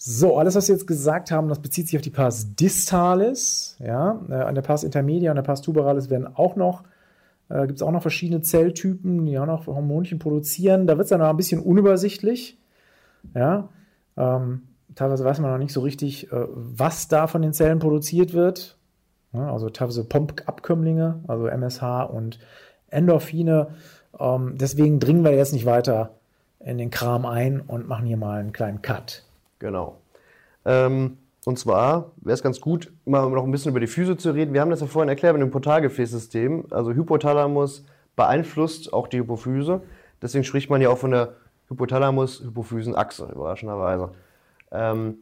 So, 0.00 0.38
alles, 0.38 0.54
was 0.54 0.68
wir 0.68 0.76
jetzt 0.76 0.86
gesagt 0.86 1.32
haben, 1.32 1.48
das 1.48 1.58
bezieht 1.58 1.88
sich 1.88 1.96
auf 1.96 2.02
die 2.02 2.10
Pars 2.10 2.54
distalis. 2.54 3.76
Ja, 3.80 4.24
äh, 4.28 4.34
an 4.34 4.54
der 4.54 4.62
Pars 4.62 4.84
intermedia 4.84 5.32
und 5.32 5.36
der 5.36 5.42
Pars 5.42 5.60
tuberalis 5.60 6.08
werden 6.08 6.28
auch 6.36 6.54
noch, 6.54 6.84
äh, 7.48 7.66
gibt 7.66 7.80
es 7.80 7.82
auch 7.82 7.90
noch 7.90 8.02
verschiedene 8.02 8.40
Zelltypen, 8.40 9.26
die 9.26 9.38
auch 9.40 9.46
noch 9.46 9.66
Hormonchen 9.66 10.20
produzieren. 10.20 10.86
Da 10.86 10.96
wird 10.96 11.06
es 11.06 11.10
dann 11.10 11.18
noch 11.18 11.28
ein 11.28 11.36
bisschen 11.36 11.60
unübersichtlich. 11.60 12.58
Ja, 13.34 13.70
ähm, 14.16 14.62
teilweise 14.94 15.24
weiß 15.24 15.40
man 15.40 15.50
noch 15.50 15.58
nicht 15.58 15.72
so 15.72 15.80
richtig, 15.80 16.30
äh, 16.32 16.46
was 16.54 17.08
da 17.08 17.26
von 17.26 17.42
den 17.42 17.52
Zellen 17.52 17.80
produziert 17.80 18.34
wird. 18.34 18.77
Ja, 19.32 19.52
also 19.52 19.68
teilweise 19.68 20.04
Pomp-Abkömmlinge, 20.04 21.20
also 21.28 21.46
MSH 21.46 22.04
und 22.04 22.38
Endorphine. 22.90 23.68
Ähm, 24.18 24.54
deswegen 24.56 25.00
dringen 25.00 25.24
wir 25.24 25.34
jetzt 25.34 25.52
nicht 25.52 25.66
weiter 25.66 26.10
in 26.60 26.78
den 26.78 26.90
Kram 26.90 27.26
ein 27.26 27.60
und 27.60 27.88
machen 27.88 28.06
hier 28.06 28.16
mal 28.16 28.40
einen 28.40 28.52
kleinen 28.52 28.82
Cut. 28.82 29.24
Genau. 29.58 29.96
Ähm, 30.64 31.18
und 31.44 31.58
zwar 31.58 32.12
wäre 32.16 32.34
es 32.34 32.42
ganz 32.42 32.60
gut, 32.60 32.92
mal 33.04 33.28
noch 33.30 33.44
ein 33.44 33.50
bisschen 33.50 33.70
über 33.70 33.80
die 33.80 33.86
Füße 33.86 34.16
zu 34.16 34.32
reden. 34.32 34.52
Wir 34.52 34.60
haben 34.60 34.70
das 34.70 34.80
ja 34.80 34.86
vorhin 34.86 35.08
erklärt 35.08 35.34
mit 35.34 35.42
dem 35.42 35.50
Portalgefäßsystem. 35.50 36.66
Also 36.70 36.92
Hypothalamus 36.92 37.84
beeinflusst 38.16 38.92
auch 38.92 39.08
die 39.08 39.18
Hypophyse. 39.18 39.82
Deswegen 40.20 40.44
spricht 40.44 40.68
man 40.68 40.80
ja 40.80 40.90
auch 40.90 40.98
von 40.98 41.12
der 41.12 41.34
Hypothalamus-Hypophysenachse, 41.68 43.30
überraschenderweise. 43.32 44.10
Ähm, 44.72 45.18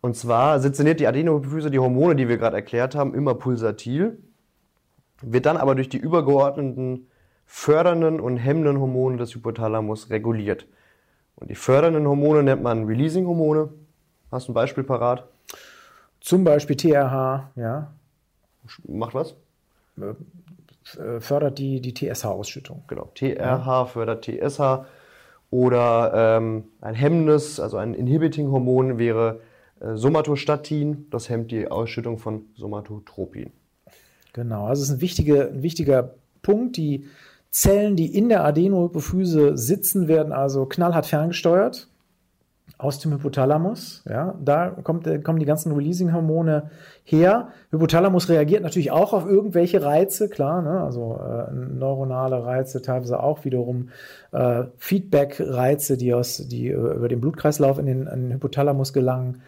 und 0.00 0.16
zwar 0.16 0.60
sezerniert 0.60 1.00
die 1.00 1.06
Adenohypophyse 1.06 1.70
die 1.70 1.78
Hormone, 1.78 2.14
die 2.14 2.28
wir 2.28 2.38
gerade 2.38 2.56
erklärt 2.56 2.94
haben, 2.94 3.14
immer 3.14 3.34
pulsatil, 3.34 4.18
wird 5.22 5.46
dann 5.46 5.56
aber 5.56 5.74
durch 5.74 5.88
die 5.88 5.98
übergeordneten 5.98 7.08
fördernden 7.46 8.20
und 8.20 8.36
hemmenden 8.36 8.78
Hormone 8.78 9.16
des 9.16 9.34
Hypothalamus 9.34 10.10
reguliert. 10.10 10.66
Und 11.34 11.50
die 11.50 11.54
fördernden 11.54 12.06
Hormone 12.06 12.42
nennt 12.42 12.62
man 12.62 12.84
Releasing-Hormone. 12.84 13.70
Hast 14.30 14.48
du 14.48 14.52
ein 14.52 14.54
Beispiel 14.54 14.84
parat? 14.84 15.26
Zum 16.20 16.44
Beispiel 16.44 16.76
TRH, 16.76 17.50
ja. 17.56 17.92
Macht 18.86 19.14
was? 19.14 19.34
Äh, 19.96 21.20
fördert 21.20 21.58
die, 21.58 21.80
die 21.80 21.94
TSH-Ausschüttung. 21.94 22.84
Genau, 22.86 23.10
TRH 23.14 23.86
fördert 23.86 24.24
TSH. 24.24 24.84
Oder 25.50 26.12
ähm, 26.14 26.64
ein 26.80 26.94
hemmendes, 26.94 27.58
also 27.58 27.78
ein 27.78 27.94
Inhibiting-Hormon 27.94 28.98
wäre 28.98 29.36
äh, 29.36 29.47
Somatostatin. 29.80 31.06
Das 31.10 31.28
hemmt 31.28 31.50
die 31.50 31.68
Ausschüttung 31.68 32.18
von 32.18 32.46
Somatotropin. 32.54 33.52
Genau, 34.32 34.66
also 34.66 34.82
es 34.82 34.88
ist 34.88 34.96
ein 34.96 35.00
wichtiger, 35.00 35.48
ein 35.48 35.62
wichtiger 35.62 36.14
Punkt. 36.42 36.76
Die 36.76 37.06
Zellen, 37.50 37.96
die 37.96 38.14
in 38.14 38.28
der 38.28 38.44
Adenohypophyse 38.44 39.56
sitzen, 39.56 40.08
werden 40.08 40.32
also 40.32 40.66
knallhart 40.66 41.06
ferngesteuert. 41.06 41.88
Aus 42.78 43.00
dem 43.00 43.12
Hypothalamus. 43.12 44.04
Ja, 44.08 44.38
da 44.42 44.70
kommt, 44.70 45.06
äh, 45.08 45.18
kommen 45.18 45.40
die 45.40 45.46
ganzen 45.46 45.72
Releasing-Hormone 45.72 46.70
her. 47.02 47.48
Hypothalamus 47.72 48.28
reagiert 48.28 48.62
natürlich 48.62 48.92
auch 48.92 49.12
auf 49.12 49.26
irgendwelche 49.26 49.82
Reize, 49.82 50.28
klar, 50.28 50.62
ne? 50.62 50.80
also 50.80 51.18
äh, 51.20 51.52
neuronale 51.52 52.44
Reize, 52.44 52.80
teilweise 52.80 53.20
auch 53.20 53.44
wiederum 53.44 53.88
äh, 54.30 54.64
Feedback-Reize, 54.76 55.96
die, 55.96 56.14
aus, 56.14 56.46
die 56.46 56.68
äh, 56.68 56.74
über 56.74 57.08
den 57.08 57.20
Blutkreislauf 57.20 57.78
in 57.78 57.86
den, 57.86 58.06
in 58.06 58.22
den 58.22 58.32
Hypothalamus 58.34 58.92
gelangen 58.92 59.42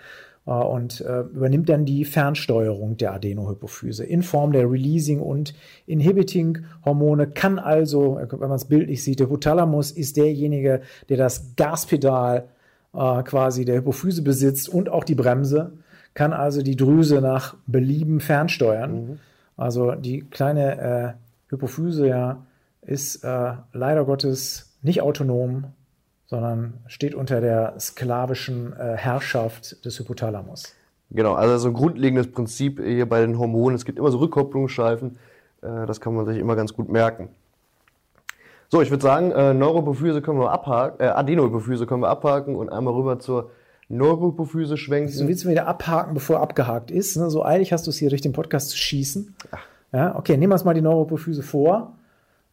äh, 0.44 0.50
und 0.50 1.00
äh, 1.02 1.20
übernimmt 1.20 1.68
dann 1.68 1.84
die 1.84 2.04
Fernsteuerung 2.04 2.96
der 2.96 3.14
Adenohypophyse 3.14 4.04
in 4.04 4.24
Form 4.24 4.50
der 4.50 4.68
Releasing- 4.68 5.20
und 5.20 5.54
Inhibiting-Hormone, 5.86 7.28
kann 7.28 7.60
also, 7.60 8.18
wenn 8.28 8.40
man 8.40 8.56
es 8.56 8.64
bildlich 8.64 9.04
sieht, 9.04 9.20
der 9.20 9.28
Hypothalamus 9.28 9.92
ist 9.92 10.16
derjenige, 10.16 10.80
der 11.08 11.16
das 11.16 11.54
Gaspedal 11.54 12.48
äh, 12.94 13.22
quasi 13.22 13.64
der 13.64 13.76
Hypophyse 13.76 14.22
besitzt 14.22 14.68
und 14.68 14.88
auch 14.88 15.04
die 15.04 15.14
Bremse, 15.14 15.72
kann 16.14 16.32
also 16.32 16.62
die 16.62 16.76
Drüse 16.76 17.20
nach 17.20 17.56
Belieben 17.66 18.20
fernsteuern. 18.20 18.92
Mhm. 18.92 19.18
Also 19.56 19.92
die 19.92 20.22
kleine 20.22 20.80
äh, 20.80 21.12
Hypophyse 21.50 22.06
ja 22.06 22.46
ist 22.82 23.24
äh, 23.24 23.52
leider 23.72 24.04
Gottes 24.04 24.76
nicht 24.82 25.02
autonom, 25.02 25.64
sondern 26.26 26.74
steht 26.86 27.14
unter 27.14 27.40
der 27.40 27.74
sklavischen 27.78 28.72
äh, 28.72 28.96
Herrschaft 28.96 29.84
des 29.84 29.98
Hypothalamus. 29.98 30.74
Genau, 31.10 31.34
also 31.34 31.58
so 31.58 31.68
ein 31.68 31.74
grundlegendes 31.74 32.30
Prinzip 32.30 32.80
hier 32.80 33.08
bei 33.08 33.20
den 33.20 33.38
Hormonen. 33.38 33.74
Es 33.74 33.84
gibt 33.84 33.98
immer 33.98 34.10
so 34.10 34.18
Rückkopplungsschleifen. 34.18 35.18
Äh, 35.62 35.86
das 35.86 36.00
kann 36.00 36.14
man 36.14 36.26
sich 36.26 36.38
immer 36.38 36.56
ganz 36.56 36.72
gut 36.72 36.88
merken. 36.88 37.28
So, 38.72 38.80
ich 38.80 38.90
würde 38.90 39.02
sagen, 39.02 39.32
äh, 39.32 39.52
Neurohypophyse 39.52 40.22
können 40.22 40.38
wir 40.38 40.52
abhaken, 40.52 41.04
äh, 41.04 41.08
Adenohypophyse 41.08 41.86
können 41.86 42.02
wir 42.02 42.08
abhaken 42.08 42.54
und 42.54 42.68
einmal 42.68 42.94
rüber 42.94 43.18
zur 43.18 43.50
Neurohypophyse 43.88 44.76
schwenken. 44.76 45.10
So 45.10 45.26
willst 45.26 45.44
du 45.44 45.48
wieder 45.48 45.66
abhaken, 45.66 46.14
bevor 46.14 46.38
abgehakt 46.38 46.92
ist. 46.92 47.16
Ne? 47.16 47.30
So 47.30 47.44
eilig 47.44 47.72
hast 47.72 47.88
du 47.88 47.90
es 47.90 47.98
hier 47.98 48.10
durch 48.10 48.20
den 48.22 48.32
Podcast 48.32 48.70
zu 48.70 48.76
schießen. 48.76 49.34
Ach. 49.50 49.58
Ja, 49.92 50.14
okay, 50.16 50.36
nehmen 50.36 50.52
wir 50.52 50.54
uns 50.54 50.64
mal 50.64 50.74
die 50.74 50.82
Neurohypophyse 50.82 51.42
vor. 51.42 51.94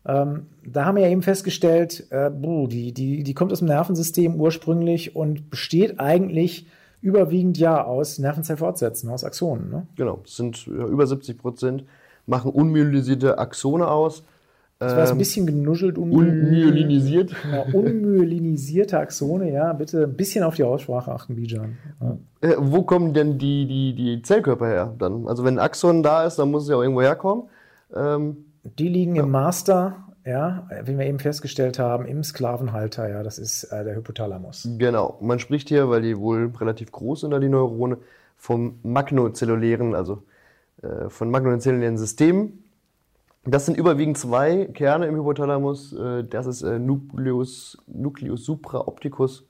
Ähm, 0.07 0.47
da 0.65 0.85
haben 0.85 0.95
wir 0.95 1.03
ja 1.03 1.09
eben 1.09 1.21
festgestellt, 1.21 2.07
äh, 2.09 2.31
die, 2.31 2.93
die, 2.93 3.21
die 3.21 3.33
kommt 3.35 3.51
aus 3.51 3.59
dem 3.59 3.67
Nervensystem 3.67 4.41
ursprünglich 4.41 5.15
und 5.15 5.51
besteht 5.51 5.99
eigentlich 5.99 6.65
überwiegend 6.99 7.59
ja 7.59 7.83
aus 7.83 8.17
Nervenzellfortsätzen, 8.17 9.11
aus 9.11 9.23
Axonen. 9.23 9.69
Ne? 9.69 9.87
Genau, 9.97 10.21
es 10.25 10.35
sind 10.35 10.65
über 10.65 11.05
70 11.05 11.37
Prozent, 11.37 11.83
machen 12.25 12.49
unmyelisierte 12.51 13.37
Axone 13.37 13.87
aus. 13.87 14.23
Das 14.79 14.95
war 14.95 15.03
ein 15.05 15.11
ähm, 15.11 15.17
bisschen 15.17 15.47
genuschelt. 15.47 15.97
Unmyelinisiert. 15.97 17.35
Ja, 17.51 17.63
unmyelinisierte 17.73 18.99
Axone, 18.99 19.51
ja. 19.51 19.73
Bitte 19.73 20.03
ein 20.03 20.15
bisschen 20.15 20.43
auf 20.43 20.55
die 20.55 20.63
Aussprache 20.63 21.11
achten, 21.11 21.35
Bijan. 21.35 21.77
Ja. 21.99 22.17
Äh, 22.41 22.55
wo 22.59 22.83
kommen 22.83 23.13
denn 23.13 23.39
die, 23.39 23.65
die, 23.65 23.95
die 23.95 24.21
Zellkörper 24.21 24.67
her 24.67 24.93
dann? 24.99 25.27
Also 25.27 25.43
wenn 25.43 25.55
ein 25.55 25.59
Axon 25.59 26.03
da 26.03 26.25
ist, 26.25 26.37
dann 26.37 26.51
muss 26.51 26.63
es 26.63 26.69
ja 26.69 26.75
auch 26.75 26.83
irgendwo 26.83 27.01
herkommen. 27.01 27.45
Ähm, 27.95 28.37
die 28.63 28.87
liegen 28.87 29.15
ja. 29.15 29.23
im 29.23 29.31
Master, 29.31 29.95
ja, 30.23 30.69
wie 30.83 30.95
wir 30.95 31.07
eben 31.07 31.19
festgestellt 31.19 31.79
haben, 31.79 32.05
im 32.05 32.23
Sklavenhalter, 32.23 33.09
ja. 33.09 33.23
Das 33.23 33.39
ist 33.39 33.63
äh, 33.63 33.83
der 33.83 33.95
Hypothalamus. 33.95 34.69
Genau. 34.77 35.17
Man 35.21 35.39
spricht 35.39 35.69
hier, 35.69 35.89
weil 35.89 36.03
die 36.03 36.19
wohl 36.19 36.51
relativ 36.59 36.91
groß 36.91 37.21
sind, 37.21 37.31
da 37.31 37.39
die 37.39 37.49
Neurone, 37.49 37.97
vom 38.39 38.75
magnozellulären, 38.83 39.95
also 39.95 40.21
äh, 40.83 41.09
von 41.09 41.31
magnozellulären 41.31 41.97
Systemen 41.97 42.63
das 43.49 43.65
sind 43.65 43.77
überwiegend 43.77 44.17
zwei 44.17 44.65
Kerne 44.65 45.07
im 45.07 45.15
Hypothalamus. 45.15 45.93
Äh, 45.93 46.23
das 46.23 46.47
ist 46.47 46.61
äh, 46.61 46.79
Nucleus, 46.79 47.77
Nucleus 47.87 48.45
supraopticus 48.45 49.47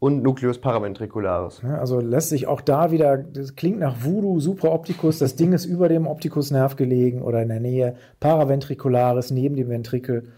und 0.00 0.22
Nucleus 0.22 0.58
paraventricularis. 0.58 1.62
also 1.64 2.00
lässt 2.00 2.28
sich 2.28 2.46
auch 2.46 2.60
da 2.60 2.92
wieder, 2.92 3.18
das 3.18 3.56
klingt 3.56 3.80
nach 3.80 4.04
Voodoo, 4.04 4.38
supraopticus, 4.38 5.18
das 5.18 5.34
Ding 5.34 5.52
ist 5.52 5.64
über 5.64 5.88
dem 5.88 6.06
Optikusnerv 6.06 6.76
gelegen 6.76 7.22
oder 7.22 7.42
in 7.42 7.48
der 7.48 7.60
Nähe, 7.60 7.96
paraventricularis 8.20 9.32
neben 9.32 9.56
dem 9.56 9.68
Ventrikel. 9.68 10.28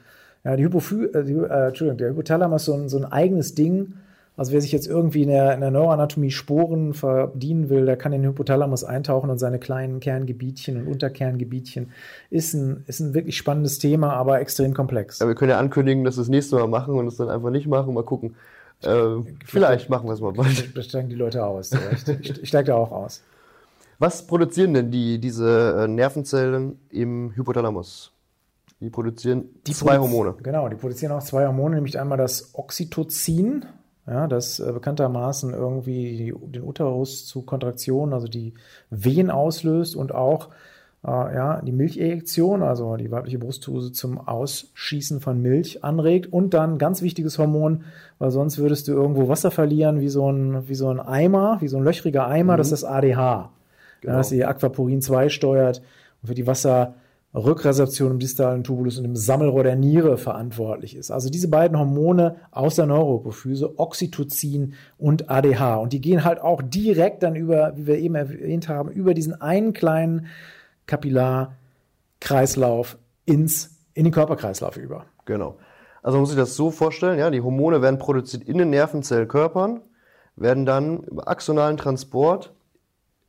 Ja, 0.45 0.57
die 0.57 0.65
Hypophy 0.65 1.05
äh, 1.05 1.19
äh, 1.19 1.67
Entschuldigung, 1.69 1.99
der 1.99 2.11
Hypothalamus 2.11 2.63
ist 2.63 2.67
so 2.67 2.75
ein, 2.75 2.89
so 2.89 2.97
ein 2.97 3.05
eigenes 3.05 3.55
Ding, 3.55 3.95
also 4.37 4.53
wer 4.53 4.61
sich 4.61 4.73
jetzt 4.73 4.87
irgendwie 4.87 5.23
in 5.23 5.29
der, 5.29 5.55
in 5.55 5.61
der 5.61 5.71
Neuroanatomie 5.71 6.31
Sporen 6.31 6.95
verdienen 6.95 7.69
will, 7.69 7.85
der 7.85 7.97
kann 7.97 8.13
in 8.13 8.23
den 8.23 8.31
Hypothalamus 8.31 8.85
eintauchen 8.85 9.29
und 9.29 9.39
seine 9.39 9.59
kleinen 9.59 10.01
Kerngebietchen 10.01 10.77
und 10.77 10.87
Unterkerngebietchen. 10.87 11.93
Ist 12.31 12.55
ein, 12.55 12.85
ist 12.87 13.01
ein 13.01 13.13
wirklich 13.15 13.37
spannendes 13.37 13.79
Thema, 13.79 14.15
aber 14.15 14.41
extrem 14.41 14.73
komplex. 14.73 15.19
Ja, 15.19 15.29
wir 15.29 15.35
können 15.35 15.51
ja 15.51 15.59
ankündigen, 15.59 16.05
dass 16.05 16.17
wir 16.17 16.23
das 16.23 16.29
nächste 16.29 16.57
Mal 16.57 16.69
machen 16.69 16.95
und 16.95 17.07
es 17.07 17.17
dann 17.17 17.29
einfach 17.29 17.51
nicht 17.51 17.67
machen. 17.67 17.93
Mal 17.93 18.05
gucken. 18.05 18.37
Äh, 18.83 19.23
vielleicht 19.45 19.91
machen 19.91 20.09
wir 20.09 20.15
es 20.15 20.21
mal 20.21 20.33
bald. 20.33 20.77
Da 20.77 20.83
steigen 20.83 21.11
die 21.11 21.17
Leute 21.17 21.45
aus. 21.45 21.73
ich, 22.23 22.43
ich 22.43 22.49
steige 22.49 22.69
da 22.69 22.77
auch 22.77 22.93
aus. 22.93 23.23
Was 23.99 24.27
produzieren 24.27 24.73
denn 24.73 24.91
die, 24.91 25.19
diese 25.19 25.85
äh, 25.85 25.89
Nervenzellen 25.89 26.79
im 26.89 27.33
Hypothalamus? 27.37 28.13
Die 28.81 28.89
produzieren 28.89 29.51
die 29.67 29.73
zwei 29.73 29.99
Produ 29.99 30.05
Hormone. 30.05 30.35
Genau, 30.43 30.69
die 30.71 30.77
produzieren 30.77 31.13
auch 31.13 31.23
zwei 31.23 31.47
Hormone, 31.47 31.75
nämlich 31.75 32.01
einmal 32.01 32.17
das 32.17 32.55
Oxytocin, 32.55 33.67
ja, 34.07 34.27
das 34.27 34.61
äh, 34.61 34.73
bekanntermaßen 34.73 35.53
irgendwie 35.53 36.35
den 36.47 36.63
Uterus 36.63 37.27
zu 37.27 37.43
Kontraktionen, 37.43 38.13
also 38.13 38.29
die 38.29 38.55
Wehen 38.91 39.31
auslöst 39.31 39.95
und 39.95 40.13
auch 40.13 40.49
äh, 41.05 41.09
ja, 41.09 41.63
die 41.63 41.73
Milchejektion, 41.73 42.63
also 42.63 42.97
die 42.97 43.11
weibliche 43.11 43.39
Brustdrüse 43.39 43.93
zum 43.93 44.19
Ausschießen 44.19 45.21
von 45.21 45.41
Milch 45.41 45.85
anregt 45.85 46.33
und 46.33 46.55
dann 46.55 46.79
ganz 46.79 47.03
wichtiges 47.03 47.39
Hormon, 47.39 47.85
weil 48.19 48.31
sonst 48.31 48.59
würdest 48.59 48.89
du 48.89 48.93
irgendwo 48.93 49.29
Wasser 49.29 49.51
verlieren 49.51 50.01
wie 50.01 50.09
so 50.09 50.31
ein, 50.31 50.69
wie 50.69 50.75
so 50.75 50.89
ein 50.89 51.01
Eimer, 51.01 51.59
wie 51.61 51.69
so 51.69 51.77
ein 51.77 51.85
löchriger 51.85 52.27
Eimer, 52.27 52.55
mhm. 52.55 52.59
das 52.59 52.73
ist 52.73 52.83
das 52.83 52.91
ADH. 52.91 53.51
Genau. 54.01 54.13
Ja, 54.13 54.19
das 54.19 54.31
die 54.31 54.45
Aquaporin 54.45 55.03
2 55.03 55.29
steuert 55.29 55.83
und 56.23 56.29
für 56.29 56.35
die 56.35 56.47
Wasser 56.47 56.95
Rückresorption 57.33 58.11
im 58.13 58.19
distalen 58.19 58.65
Tubulus 58.65 58.99
und 58.99 59.05
im 59.05 59.15
Sammelrohr 59.15 59.63
der 59.63 59.77
Niere 59.77 60.19
verantwortlich 60.19 60.97
ist. 60.97 61.13
Also 61.13 61.31
diese 61.31 61.49
beiden 61.49 61.79
Hormone 61.79 62.37
aus 62.51 62.75
der 62.75 62.87
Neurohypophyse, 62.87 63.79
Oxytocin 63.79 64.75
und 64.99 65.31
ADH. 65.31 65.77
Und 65.77 65.93
die 65.93 66.01
gehen 66.01 66.25
halt 66.25 66.41
auch 66.41 66.61
direkt 66.61 67.23
dann 67.23 67.37
über, 67.37 67.77
wie 67.77 67.87
wir 67.87 67.99
eben 67.99 68.17
erwähnt 68.17 68.69
haben, 68.69 68.91
über 68.91 69.15
diesen 69.15 69.41
einen 69.41 69.73
kleinen 69.73 70.27
Kapillarkreislauf 70.87 72.99
ins, 73.27 73.79
in 73.95 74.03
den 74.05 74.13
Körperkreislauf 74.13 74.77
über. 74.77 75.05
Genau. 75.25 75.57
Also 76.03 76.17
man 76.17 76.23
muss 76.23 76.31
sich 76.31 76.39
das 76.39 76.57
so 76.57 76.73
vorstellen, 76.73 77.21
ja, 77.21 77.31
die 77.31 77.43
Hormone 77.43 77.81
werden 77.81 78.01
produziert 78.01 78.43
in 78.43 78.59
den 78.59 78.71
Nervenzellkörpern, 78.71 79.83
werden 80.35 80.67
dann 80.67 81.05
über 81.05 81.29
axonalen 81.29 81.77
Transport, 81.77 82.53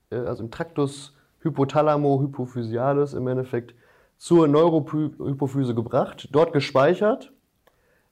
äh, 0.09 0.15
also 0.15 0.43
im 0.43 0.49
Traktus 0.49 1.13
hypothalamo-hypophysialis 1.43 3.13
im 3.13 3.27
Endeffekt, 3.27 3.75
zur 4.21 4.47
Neurohypophyse 4.47 5.73
gebracht, 5.73 6.29
dort 6.31 6.53
gespeichert 6.53 7.31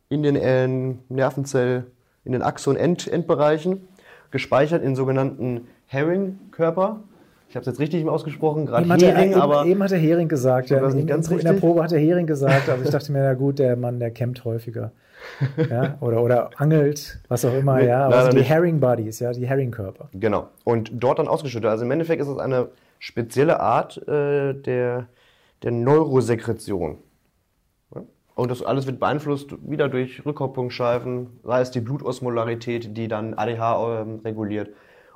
in 0.10 0.24
den 0.24 0.36
äh, 0.36 0.68
Nervenzell, 1.08 1.86
in 2.26 2.32
den 2.32 2.42
Axon-Endbereichen, 2.42 3.88
gespeichert 4.32 4.82
in 4.82 4.96
sogenannten 4.96 5.68
Herring-Körper. 5.86 7.02
Ich 7.48 7.56
habe 7.56 7.62
es 7.62 7.68
jetzt 7.68 7.80
richtig 7.80 8.08
ausgesprochen, 8.08 8.66
gerade 8.66 8.90
Hering, 8.90 9.34
er, 9.34 9.44
aber... 9.44 9.66
Eben 9.68 9.84
hat 9.84 9.92
der 9.92 10.00
Hering 10.00 10.28
gesagt, 10.28 10.72
ja, 10.72 10.84
in, 10.90 11.08
in, 11.08 11.08
in 11.08 11.40
der 11.42 11.54
Probe 11.54 11.84
hat 11.84 11.92
der 11.92 12.00
Hering 12.00 12.26
gesagt, 12.26 12.70
aber 12.70 12.82
ich 12.82 12.90
dachte 12.90 13.12
mir, 13.12 13.22
na 13.22 13.36
gut, 13.36 13.60
der 13.60 13.76
Mann, 13.76 14.00
der 14.00 14.10
campt 14.10 14.44
häufiger. 14.46 14.92
ja, 15.70 15.96
oder, 16.00 16.24
oder 16.24 16.50
angelt, 16.58 17.20
was 17.28 17.46
auch 17.46 17.54
immer, 17.54 17.76
nee, 17.76 17.88
ja. 17.88 18.08
Also 18.08 18.36
die 18.36 18.44
Herring 18.44 18.80
Buddies, 18.80 19.20
ja, 19.20 19.32
die 19.32 19.46
Herring 19.46 19.70
Körper. 19.70 20.10
Genau. 20.14 20.48
Und 20.64 20.90
dort 20.92 21.20
dann 21.20 21.28
ausgeschüttet. 21.28 21.70
Also 21.70 21.86
im 21.86 21.92
Endeffekt 21.92 22.20
ist 22.20 22.30
es 22.30 22.40
eine 22.40 22.70
spezielle 22.98 23.60
Art 23.60 23.98
äh, 24.08 24.56
der 24.56 25.06
der 25.64 25.72
Neurosekretion. 25.72 26.98
Und 28.36 28.52
das 28.52 28.64
alles 28.64 28.86
wird 28.86 29.02
beeinflusst 29.02 29.54
wieder 29.70 29.90
durch 29.90 30.26
Rückkopplungsschleifen, 30.26 31.28
sei 31.44 31.60
es 31.60 31.72
die 31.72 31.82
Blutosmolarität, 31.82 32.96
die 32.96 33.10
dann 33.10 33.34
ADH 33.34 34.02
ähm, 34.02 34.22
reguliert, 34.24 34.70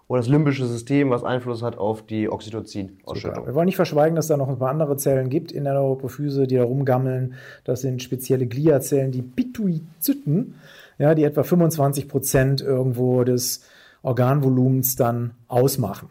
oder 0.10 0.20
das 0.20 0.28
limbische 0.28 0.66
System, 0.66 1.10
was 1.10 1.24
Einfluss 1.24 1.64
hat 1.64 1.78
auf 1.78 2.06
die 2.06 2.30
Oxytocin-Ausschüttung. 2.30 3.46
Wir 3.48 3.56
wollen 3.56 3.68
nicht 3.68 3.78
verschweigen, 3.78 4.18
dass 4.18 4.28
da 4.28 4.36
noch 4.36 4.50
ein 4.50 4.60
paar 4.60 4.70
andere 4.70 4.98
Zellen 4.98 5.30
gibt 5.30 5.54
in 5.54 5.64
der 5.64 5.74
Neuropophyse, 5.74 6.46
die 6.46 6.58
da 6.58 6.64
rumgammeln. 6.64 7.36
Das 7.64 7.82
sind 7.82 8.04
spezielle 8.04 8.46
Gliazellen, 8.46 9.14
die 9.14 9.22
Pituizyten, 9.22 10.56
ja, 10.98 11.16
die 11.16 11.24
etwa 11.24 11.44
25 11.44 12.10
Prozent 12.10 12.62
irgendwo 12.62 13.24
des 13.24 13.64
Organvolumens 14.02 14.98
dann 14.98 15.32
ausmachen. 15.48 16.10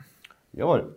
Jawohl. 0.55 0.95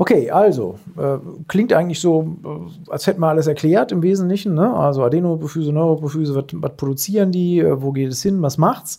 Okay, 0.00 0.30
also, 0.30 0.78
äh, 0.96 1.18
klingt 1.46 1.74
eigentlich 1.74 2.00
so, 2.00 2.38
äh, 2.42 2.90
als 2.90 3.06
hätten 3.06 3.20
wir 3.20 3.28
alles 3.28 3.46
erklärt 3.46 3.92
im 3.92 4.02
Wesentlichen. 4.02 4.54
Ne? 4.54 4.74
Also 4.74 5.04
Adenohypophyse, 5.04 5.74
Neurohypophyse, 5.74 6.34
was, 6.34 6.44
was 6.52 6.74
produzieren 6.78 7.32
die, 7.32 7.58
äh, 7.58 7.82
wo 7.82 7.92
geht 7.92 8.10
es 8.10 8.22
hin, 8.22 8.40
was 8.40 8.56
macht's? 8.56 8.98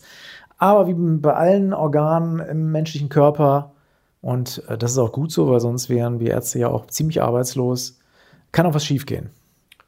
Aber 0.58 0.86
wie 0.86 0.94
bei 0.94 1.34
allen 1.34 1.74
Organen 1.74 2.38
im 2.38 2.70
menschlichen 2.70 3.08
Körper, 3.08 3.72
und 4.20 4.62
äh, 4.68 4.78
das 4.78 4.92
ist 4.92 4.98
auch 4.98 5.10
gut 5.10 5.32
so, 5.32 5.50
weil 5.50 5.58
sonst 5.58 5.90
wären 5.90 6.20
wir 6.20 6.30
Ärzte 6.30 6.60
ja 6.60 6.68
auch 6.68 6.86
ziemlich 6.86 7.20
arbeitslos, 7.20 7.98
kann 8.52 8.66
auch 8.66 8.74
was 8.74 8.84
schiefgehen. 8.84 9.30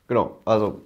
Genau, 0.08 0.38
also 0.44 0.80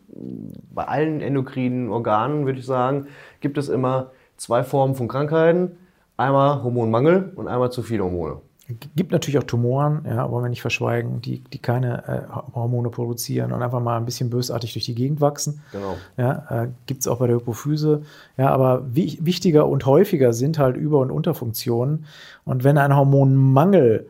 bei 0.74 0.84
allen 0.84 1.22
endokrinen 1.22 1.88
Organen, 1.88 2.44
würde 2.44 2.58
ich 2.58 2.66
sagen, 2.66 3.06
gibt 3.40 3.56
es 3.56 3.70
immer 3.70 4.10
zwei 4.36 4.62
Formen 4.62 4.94
von 4.94 5.08
Krankheiten. 5.08 5.78
Einmal 6.18 6.62
Hormonmangel 6.62 7.32
und 7.34 7.48
einmal 7.48 7.72
zu 7.72 7.82
viele 7.82 8.04
Hormone. 8.04 8.42
Gibt 8.96 9.12
natürlich 9.12 9.38
auch 9.38 9.44
Tumoren, 9.44 10.04
ja, 10.06 10.30
wollen 10.30 10.44
wir 10.44 10.50
nicht 10.50 10.60
verschweigen, 10.60 11.22
die, 11.22 11.40
die 11.40 11.58
keine 11.58 12.06
äh, 12.06 12.20
Hormone 12.54 12.90
produzieren 12.90 13.52
und 13.52 13.62
einfach 13.62 13.80
mal 13.80 13.96
ein 13.96 14.04
bisschen 14.04 14.28
bösartig 14.28 14.74
durch 14.74 14.84
die 14.84 14.94
Gegend 14.94 15.22
wachsen. 15.22 15.62
Genau. 15.72 15.96
Ja, 16.18 16.44
äh, 16.50 16.68
Gibt 16.84 17.00
es 17.00 17.08
auch 17.08 17.16
bei 17.18 17.28
der 17.28 17.36
Hypophyse. 17.36 18.02
Ja, 18.36 18.50
aber 18.50 18.84
wi 18.94 19.16
wichtiger 19.22 19.66
und 19.66 19.86
häufiger 19.86 20.34
sind 20.34 20.58
halt 20.58 20.76
Über- 20.76 20.98
und 20.98 21.10
Unterfunktionen. 21.10 22.04
Und 22.44 22.62
wenn 22.62 22.76
ein 22.76 22.94
Hormonmangel 22.94 24.06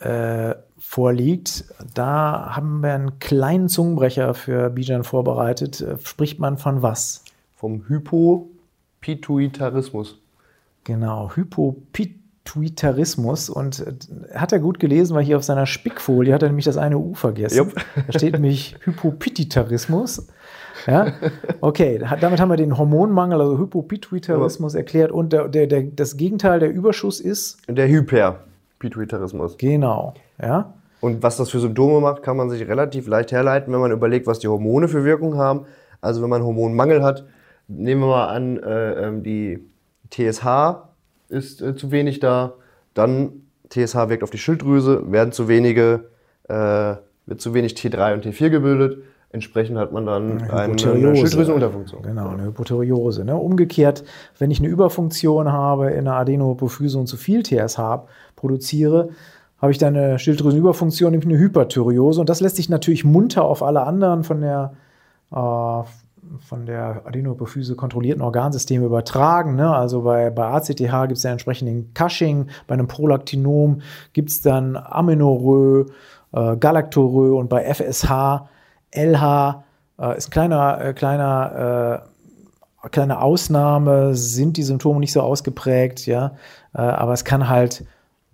äh, 0.00 0.56
vorliegt, 0.80 1.66
da 1.94 2.56
haben 2.56 2.82
wir 2.82 2.94
einen 2.94 3.20
kleinen 3.20 3.68
Zungenbrecher 3.68 4.34
für 4.34 4.70
Bijan 4.70 5.04
vorbereitet. 5.04 5.80
Äh, 5.80 5.96
spricht 6.02 6.40
man 6.40 6.58
von 6.58 6.82
was? 6.82 7.22
Vom 7.54 7.84
Hypopituitarismus. 7.86 10.18
Genau, 10.82 11.30
Hypopituitarismus. 11.36 12.21
Und 12.44 13.80
äh, 13.80 14.34
hat 14.36 14.52
er 14.52 14.58
gut 14.58 14.78
gelesen, 14.80 15.14
weil 15.16 15.24
hier 15.24 15.36
auf 15.36 15.44
seiner 15.44 15.66
Spickfolie 15.66 16.34
hat 16.34 16.42
er 16.42 16.48
nämlich 16.48 16.64
das 16.64 16.76
eine 16.76 16.98
U 16.98 17.14
vergessen. 17.14 17.56
Jupp. 17.58 17.74
Da 18.06 18.18
steht 18.18 18.32
nämlich 18.34 18.76
Hypopititarismus. 18.80 20.26
Ja, 20.86 21.12
okay, 21.60 21.98
da- 21.98 22.16
damit 22.16 22.40
haben 22.40 22.48
wir 22.48 22.56
den 22.56 22.76
Hormonmangel, 22.76 23.40
also 23.40 23.58
Hypopituitarismus 23.58 24.74
erklärt. 24.74 25.12
Und 25.12 25.32
der, 25.32 25.48
der, 25.48 25.66
der, 25.68 25.82
das 25.82 26.16
Gegenteil, 26.16 26.58
der 26.60 26.72
Überschuss 26.72 27.20
ist, 27.20 27.58
Der 27.68 27.86
Hyperpituitarismus. 27.88 29.56
genau, 29.58 30.14
ja, 30.40 30.74
Und 31.00 31.22
was 31.22 31.36
das 31.36 31.50
für 31.50 31.60
Symptome 31.60 32.00
macht, 32.00 32.22
kann 32.22 32.36
man 32.36 32.50
sich 32.50 32.66
relativ 32.66 33.06
leicht 33.06 33.30
herleiten, 33.32 33.72
wenn 33.72 33.80
man 33.80 33.92
überlegt, 33.92 34.26
was 34.26 34.38
die 34.40 34.48
Hormone 34.48 34.88
für 34.88 35.04
Wirkung 35.04 35.36
haben. 35.36 35.66
Also 36.00 36.20
wenn 36.22 36.30
man 36.30 36.42
Hormonmangel 36.42 37.02
hat, 37.02 37.24
nehmen 37.68 38.00
wir 38.00 38.08
mal 38.08 38.26
an, 38.28 38.56
äh, 38.58 39.06
ähm, 39.06 39.22
die 39.22 39.60
TSH 40.10 40.44
ist 41.32 41.62
äh, 41.62 41.74
zu 41.74 41.90
wenig 41.90 42.20
da, 42.20 42.54
dann 42.94 43.42
TSH 43.70 44.08
wirkt 44.08 44.22
auf 44.22 44.30
die 44.30 44.38
Schilddrüse, 44.38 45.10
werden 45.10 45.32
zu 45.32 45.48
wenige, 45.48 46.10
äh, 46.48 46.94
wird 47.26 47.40
zu 47.40 47.54
wenig 47.54 47.74
T3 47.74 48.14
und 48.14 48.26
T4 48.26 48.50
gebildet. 48.50 48.98
Entsprechend 49.30 49.78
hat 49.78 49.92
man 49.92 50.04
dann 50.04 50.42
eine, 50.42 50.52
eine 50.52 50.78
Schilddrüsenunterfunktion. 50.78 52.02
Genau, 52.02 52.28
eine 52.28 52.44
Hypothyreose. 52.44 53.24
Ne? 53.24 53.34
Umgekehrt, 53.34 54.04
wenn 54.38 54.50
ich 54.50 54.58
eine 54.58 54.68
Überfunktion 54.68 55.50
habe 55.50 55.90
in 55.90 56.04
der 56.04 56.14
Adenohypophyse 56.14 56.98
und 56.98 57.06
zu 57.06 57.16
viel 57.16 57.42
TSH 57.42 57.80
produziere, 58.36 59.08
habe 59.56 59.72
ich 59.72 59.78
dann 59.78 59.96
eine 59.96 60.18
Schilddrüsenüberfunktion, 60.18 61.12
nämlich 61.12 61.30
eine 61.30 61.38
Hyperthyreose. 61.38 62.20
Und 62.20 62.28
das 62.28 62.40
lässt 62.40 62.56
sich 62.56 62.68
natürlich 62.68 63.04
munter 63.04 63.44
auf 63.44 63.62
alle 63.62 63.84
anderen 63.84 64.22
von 64.22 64.42
der, 64.42 64.74
äh, 65.30 65.82
von 66.40 66.66
der 66.66 67.02
Adenohypophyse 67.06 67.76
kontrollierten 67.76 68.22
Organsysteme 68.22 68.86
übertragen. 68.86 69.56
Ne? 69.56 69.74
Also 69.74 70.02
bei, 70.02 70.30
bei 70.30 70.46
ACTH 70.46 70.68
gibt 70.68 71.12
es 71.12 71.22
ja 71.22 71.32
entsprechend 71.32 71.68
den 71.68 71.92
Cushing, 71.94 72.48
bei 72.66 72.74
einem 72.74 72.88
Prolaktinom 72.88 73.82
gibt 74.12 74.30
es 74.30 74.40
dann 74.40 74.76
Amenorrhoe, 74.76 75.86
äh, 76.32 76.56
Galactorrhoe 76.56 77.34
und 77.34 77.48
bei 77.48 77.64
FSH 77.64 78.48
LH 78.94 79.64
äh, 79.98 80.16
ist 80.16 80.28
ein 80.28 80.30
kleiner, 80.30 80.84
äh, 80.84 80.92
kleiner, 80.92 82.04
äh, 82.84 82.88
kleine 82.88 83.20
Ausnahme, 83.20 84.14
sind 84.14 84.56
die 84.56 84.62
Symptome 84.62 85.00
nicht 85.00 85.12
so 85.12 85.20
ausgeprägt, 85.20 86.06
ja, 86.06 86.36
äh, 86.74 86.80
aber 86.80 87.12
es 87.12 87.24
kann 87.24 87.48
halt 87.48 87.84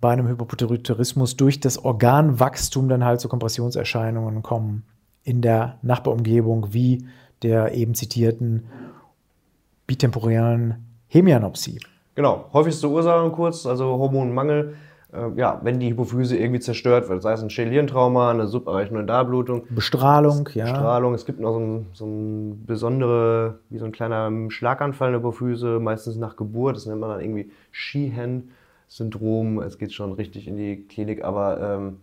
bei 0.01 0.11
einem 0.11 0.27
Hypopituitarismus 0.27 1.35
durch 1.35 1.59
das 1.59 1.83
Organwachstum 1.83 2.87
dann 2.89 3.03
halt 3.03 3.19
zu 3.19 3.27
Kompressionserscheinungen 3.27 4.41
kommen 4.41 4.85
in 5.23 5.41
der 5.41 5.77
Nachbarumgebung, 5.81 6.73
wie 6.73 7.05
der 7.43 7.73
eben 7.73 7.95
zitierten 7.95 8.65
bitemporären 9.87 10.85
Hemianopsie. 11.07 11.79
Genau, 12.15 12.45
häufigste 12.53 12.89
Ursachen 12.89 13.31
kurz, 13.31 13.65
also 13.65 13.85
Hormonmangel. 13.85 14.75
Äh, 15.11 15.29
ja, 15.37 15.59
wenn 15.63 15.79
die 15.79 15.89
Hypophyse 15.89 16.37
irgendwie 16.37 16.59
zerstört 16.59 17.09
wird, 17.09 17.23
sei 17.23 17.33
es 17.33 17.41
ein 17.41 17.49
Schädelhirntrauma, 17.49 18.29
eine 18.29 18.45
subarachnoide 18.47 19.07
Darblutung, 19.07 19.63
Bestrahlung, 19.69 20.47
ja. 20.53 20.67
Strahlung. 20.67 21.15
Es 21.15 21.25
gibt 21.25 21.39
noch 21.39 21.53
so 21.53 21.59
ein, 21.59 21.87
so 21.93 22.05
ein 22.05 22.65
besondere, 22.65 23.59
wie 23.69 23.79
so 23.79 23.85
ein 23.85 23.91
kleiner 23.91 24.31
Schlaganfall 24.51 25.07
in 25.07 25.13
der 25.13 25.21
Hypophyse, 25.21 25.79
meistens 25.79 26.17
nach 26.17 26.35
Geburt. 26.35 26.75
Das 26.75 26.85
nennt 26.85 26.99
man 26.99 27.09
dann 27.09 27.21
irgendwie 27.21 27.49
Sheehan-Syndrom. 27.71 29.61
Es 29.61 29.79
geht 29.79 29.93
schon 29.93 30.13
richtig 30.13 30.47
in 30.47 30.57
die 30.57 30.85
Klinik, 30.87 31.23
aber 31.23 31.59
ähm, 31.59 31.97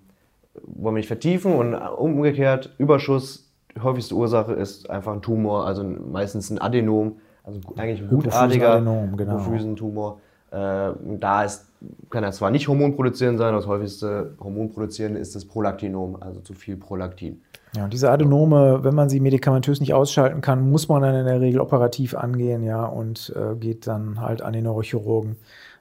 wollen 0.65 0.97
wir 0.97 0.99
nicht 0.99 1.07
vertiefen. 1.07 1.55
Und 1.55 1.75
umgekehrt, 1.75 2.75
Überschuss, 2.79 3.46
häufigste 3.83 4.15
Ursache 4.15 4.53
ist 4.53 4.89
einfach 4.91 5.13
ein 5.13 5.23
Tumor, 5.23 5.67
also 5.67 5.85
meistens 5.85 6.51
ein 6.51 6.59
Adenom, 6.59 7.17
also 7.45 7.61
eigentlich 7.77 8.03
ein 8.03 8.09
gutartiger 8.09 8.77
Hypophyseadenom, 8.77 9.17
genau. 9.17 9.39
Hypophysentumor. 9.39 10.21
Äh, 10.51 10.91
da 11.21 11.45
ist, 11.45 11.67
kann 12.11 12.25
er 12.25 12.33
zwar 12.33 12.51
nicht 12.51 12.69
hormonproduzierend 12.69 13.39
sein, 13.39 13.53
das 13.53 13.67
häufigste 13.67 14.35
hormonproduzierende 14.41 15.19
ist 15.19 15.35
das 15.35 15.45
Prolaktinom, 15.45 16.17
also 16.21 16.41
zu 16.41 16.55
viel 16.55 16.77
Prolaktin. 16.77 17.43
Ja, 17.77 17.85
und 17.85 17.93
diese 17.93 18.11
Adenome, 18.11 18.85
wenn 18.85 18.95
man 18.95 19.09
sie 19.09 19.21
medikamentös 19.21 19.81
nicht 19.81 19.93
ausschalten 19.93 20.41
kann, 20.41 20.71
muss 20.71 20.89
man 20.89 21.03
dann 21.03 21.15
in 21.15 21.27
der 21.27 21.41
Regel 21.41 21.61
operativ 21.61 22.15
angehen, 22.15 22.63
ja, 22.63 22.85
und 22.85 23.35
äh, 23.37 23.55
geht 23.57 23.87
dann 23.87 24.21
halt 24.21 24.41
an 24.41 24.53
den 24.53 24.65
Neurochirurgen, 24.65 25.37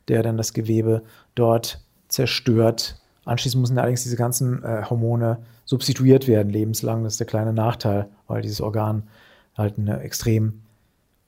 der 0.08 0.23
dann 0.23 0.38
das 0.38 0.53
Gewebe 0.53 1.03
dort 1.36 1.81
zerstört. 2.08 2.99
Anschließend 3.23 3.62
müssen 3.62 3.77
allerdings 3.77 4.03
diese 4.03 4.17
ganzen 4.17 4.63
äh, 4.63 4.84
Hormone 4.89 5.38
substituiert 5.65 6.28
werden, 6.28 6.49
lebenslang. 6.49 7.04
Das 7.04 7.13
ist 7.13 7.19
der 7.19 7.28
kleine 7.28 7.54
Nachteil, 7.54 8.08
weil 8.28 8.41
dieses 8.41 8.62
Organ 8.62 9.04
halt 9.58 9.78
eine 9.78 9.99
extrem 10.01 10.62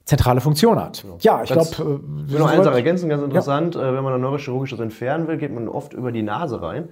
zentrale 0.06 0.40
Funktion 0.40 0.80
hat. 0.80 1.04
Ja, 1.20 1.44
ich 1.44 1.52
glaube, 1.52 1.68
Ich 1.70 2.32
will 2.32 2.40
noch 2.40 2.48
eine 2.48 2.64
Sache 2.64 2.76
ergänzen, 2.76 3.10
ganz 3.10 3.24
interessant. 3.24 3.76
Äh, 3.76 3.94
wenn 3.94 4.04
man 4.04 4.14
ein 4.14 4.22
neurochirurgisches 4.22 4.80
entfernen 4.80 5.28
will, 5.28 5.38
geht 5.38 5.54
man 5.54 5.68
oft 5.68 5.94
über 5.94 6.12
die 6.12 6.24
Nase 6.24 6.62
rein. 6.62 6.88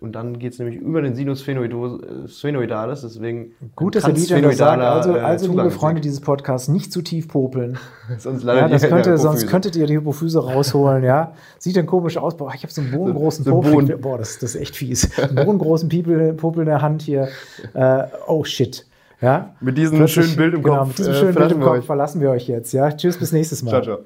Äh, 0.00 0.04
und 0.04 0.12
dann 0.12 0.38
geht 0.38 0.52
es 0.54 0.58
nämlich 0.58 0.76
über 0.78 1.02
den 1.02 1.14
Sinus 1.14 1.46
äh, 1.46 2.28
sphenoidalis, 2.28 3.02
deswegen 3.02 3.52
Gut, 3.76 3.96
dass 3.96 4.04
DJ 4.04 4.40
das 4.40 4.56
sagt. 4.58 4.82
Also, 4.82 5.14
äh, 5.16 5.20
also 5.20 5.50
liebe. 5.50 5.70
Freunde 5.70 6.00
dieses 6.00 6.20
Podcasts, 6.20 6.68
nicht 6.68 6.92
zu 6.92 7.02
tief 7.02 7.28
popeln. 7.28 7.78
Sonst 8.18 8.44
Ja, 8.44 8.68
das 8.68 8.82
könnte, 8.88 9.16
sonst 9.18 9.46
könntet 9.46 9.76
ihr 9.76 9.86
die 9.86 9.96
Hypophyse 9.96 10.42
rausholen, 10.42 11.04
ja. 11.04 11.32
Sieht 11.58 11.76
dann 11.76 11.86
komisch 11.86 12.16
aus. 12.16 12.36
Boah, 12.36 12.52
ich 12.54 12.62
habe 12.62 12.72
so 12.72 12.80
einen 12.80 12.90
bodengroßen 12.92 13.44
So- 13.44 13.50
so 13.50 13.56
Popel. 13.60 13.72
Boden- 13.86 14.00
Boah, 14.00 14.18
das, 14.18 14.38
das 14.38 14.54
ist 14.54 14.60
echt 14.60 14.76
fies. 14.76 15.10
Einen 15.18 15.34
bodengroßen 15.36 15.88
Popel, 15.88 16.32
Popel 16.34 16.60
in 16.62 16.66
der 16.66 16.82
Hand 16.82 17.02
hier. 17.02 17.28
Äh, 17.74 18.04
oh 18.26 18.44
shit. 18.44 18.86
Ja. 19.20 19.54
Mit 19.60 19.76
diesem 19.76 19.98
Plötzlich- 19.98 20.24
schönen 20.24 20.36
Bild 20.36 20.54
im 20.54 20.62
genau, 20.62 20.78
Kopf, 20.78 20.88
Mit 20.88 20.98
diesem 20.98 21.12
äh, 21.12 21.16
schönen 21.16 21.34
Bild 21.34 21.36
verlassen 21.36 21.54
im 21.56 21.60
wir 21.60 21.66
Kopf 21.66 21.78
euch. 21.78 21.84
verlassen 21.84 22.20
wir 22.22 22.30
euch 22.30 22.48
jetzt. 22.48 22.72
Ja. 22.72 22.90
Tschüss, 22.90 23.18
bis 23.18 23.32
nächstes 23.32 23.62
Mal. 23.62 23.70
Ciao, 23.70 23.82
ciao. 23.82 23.98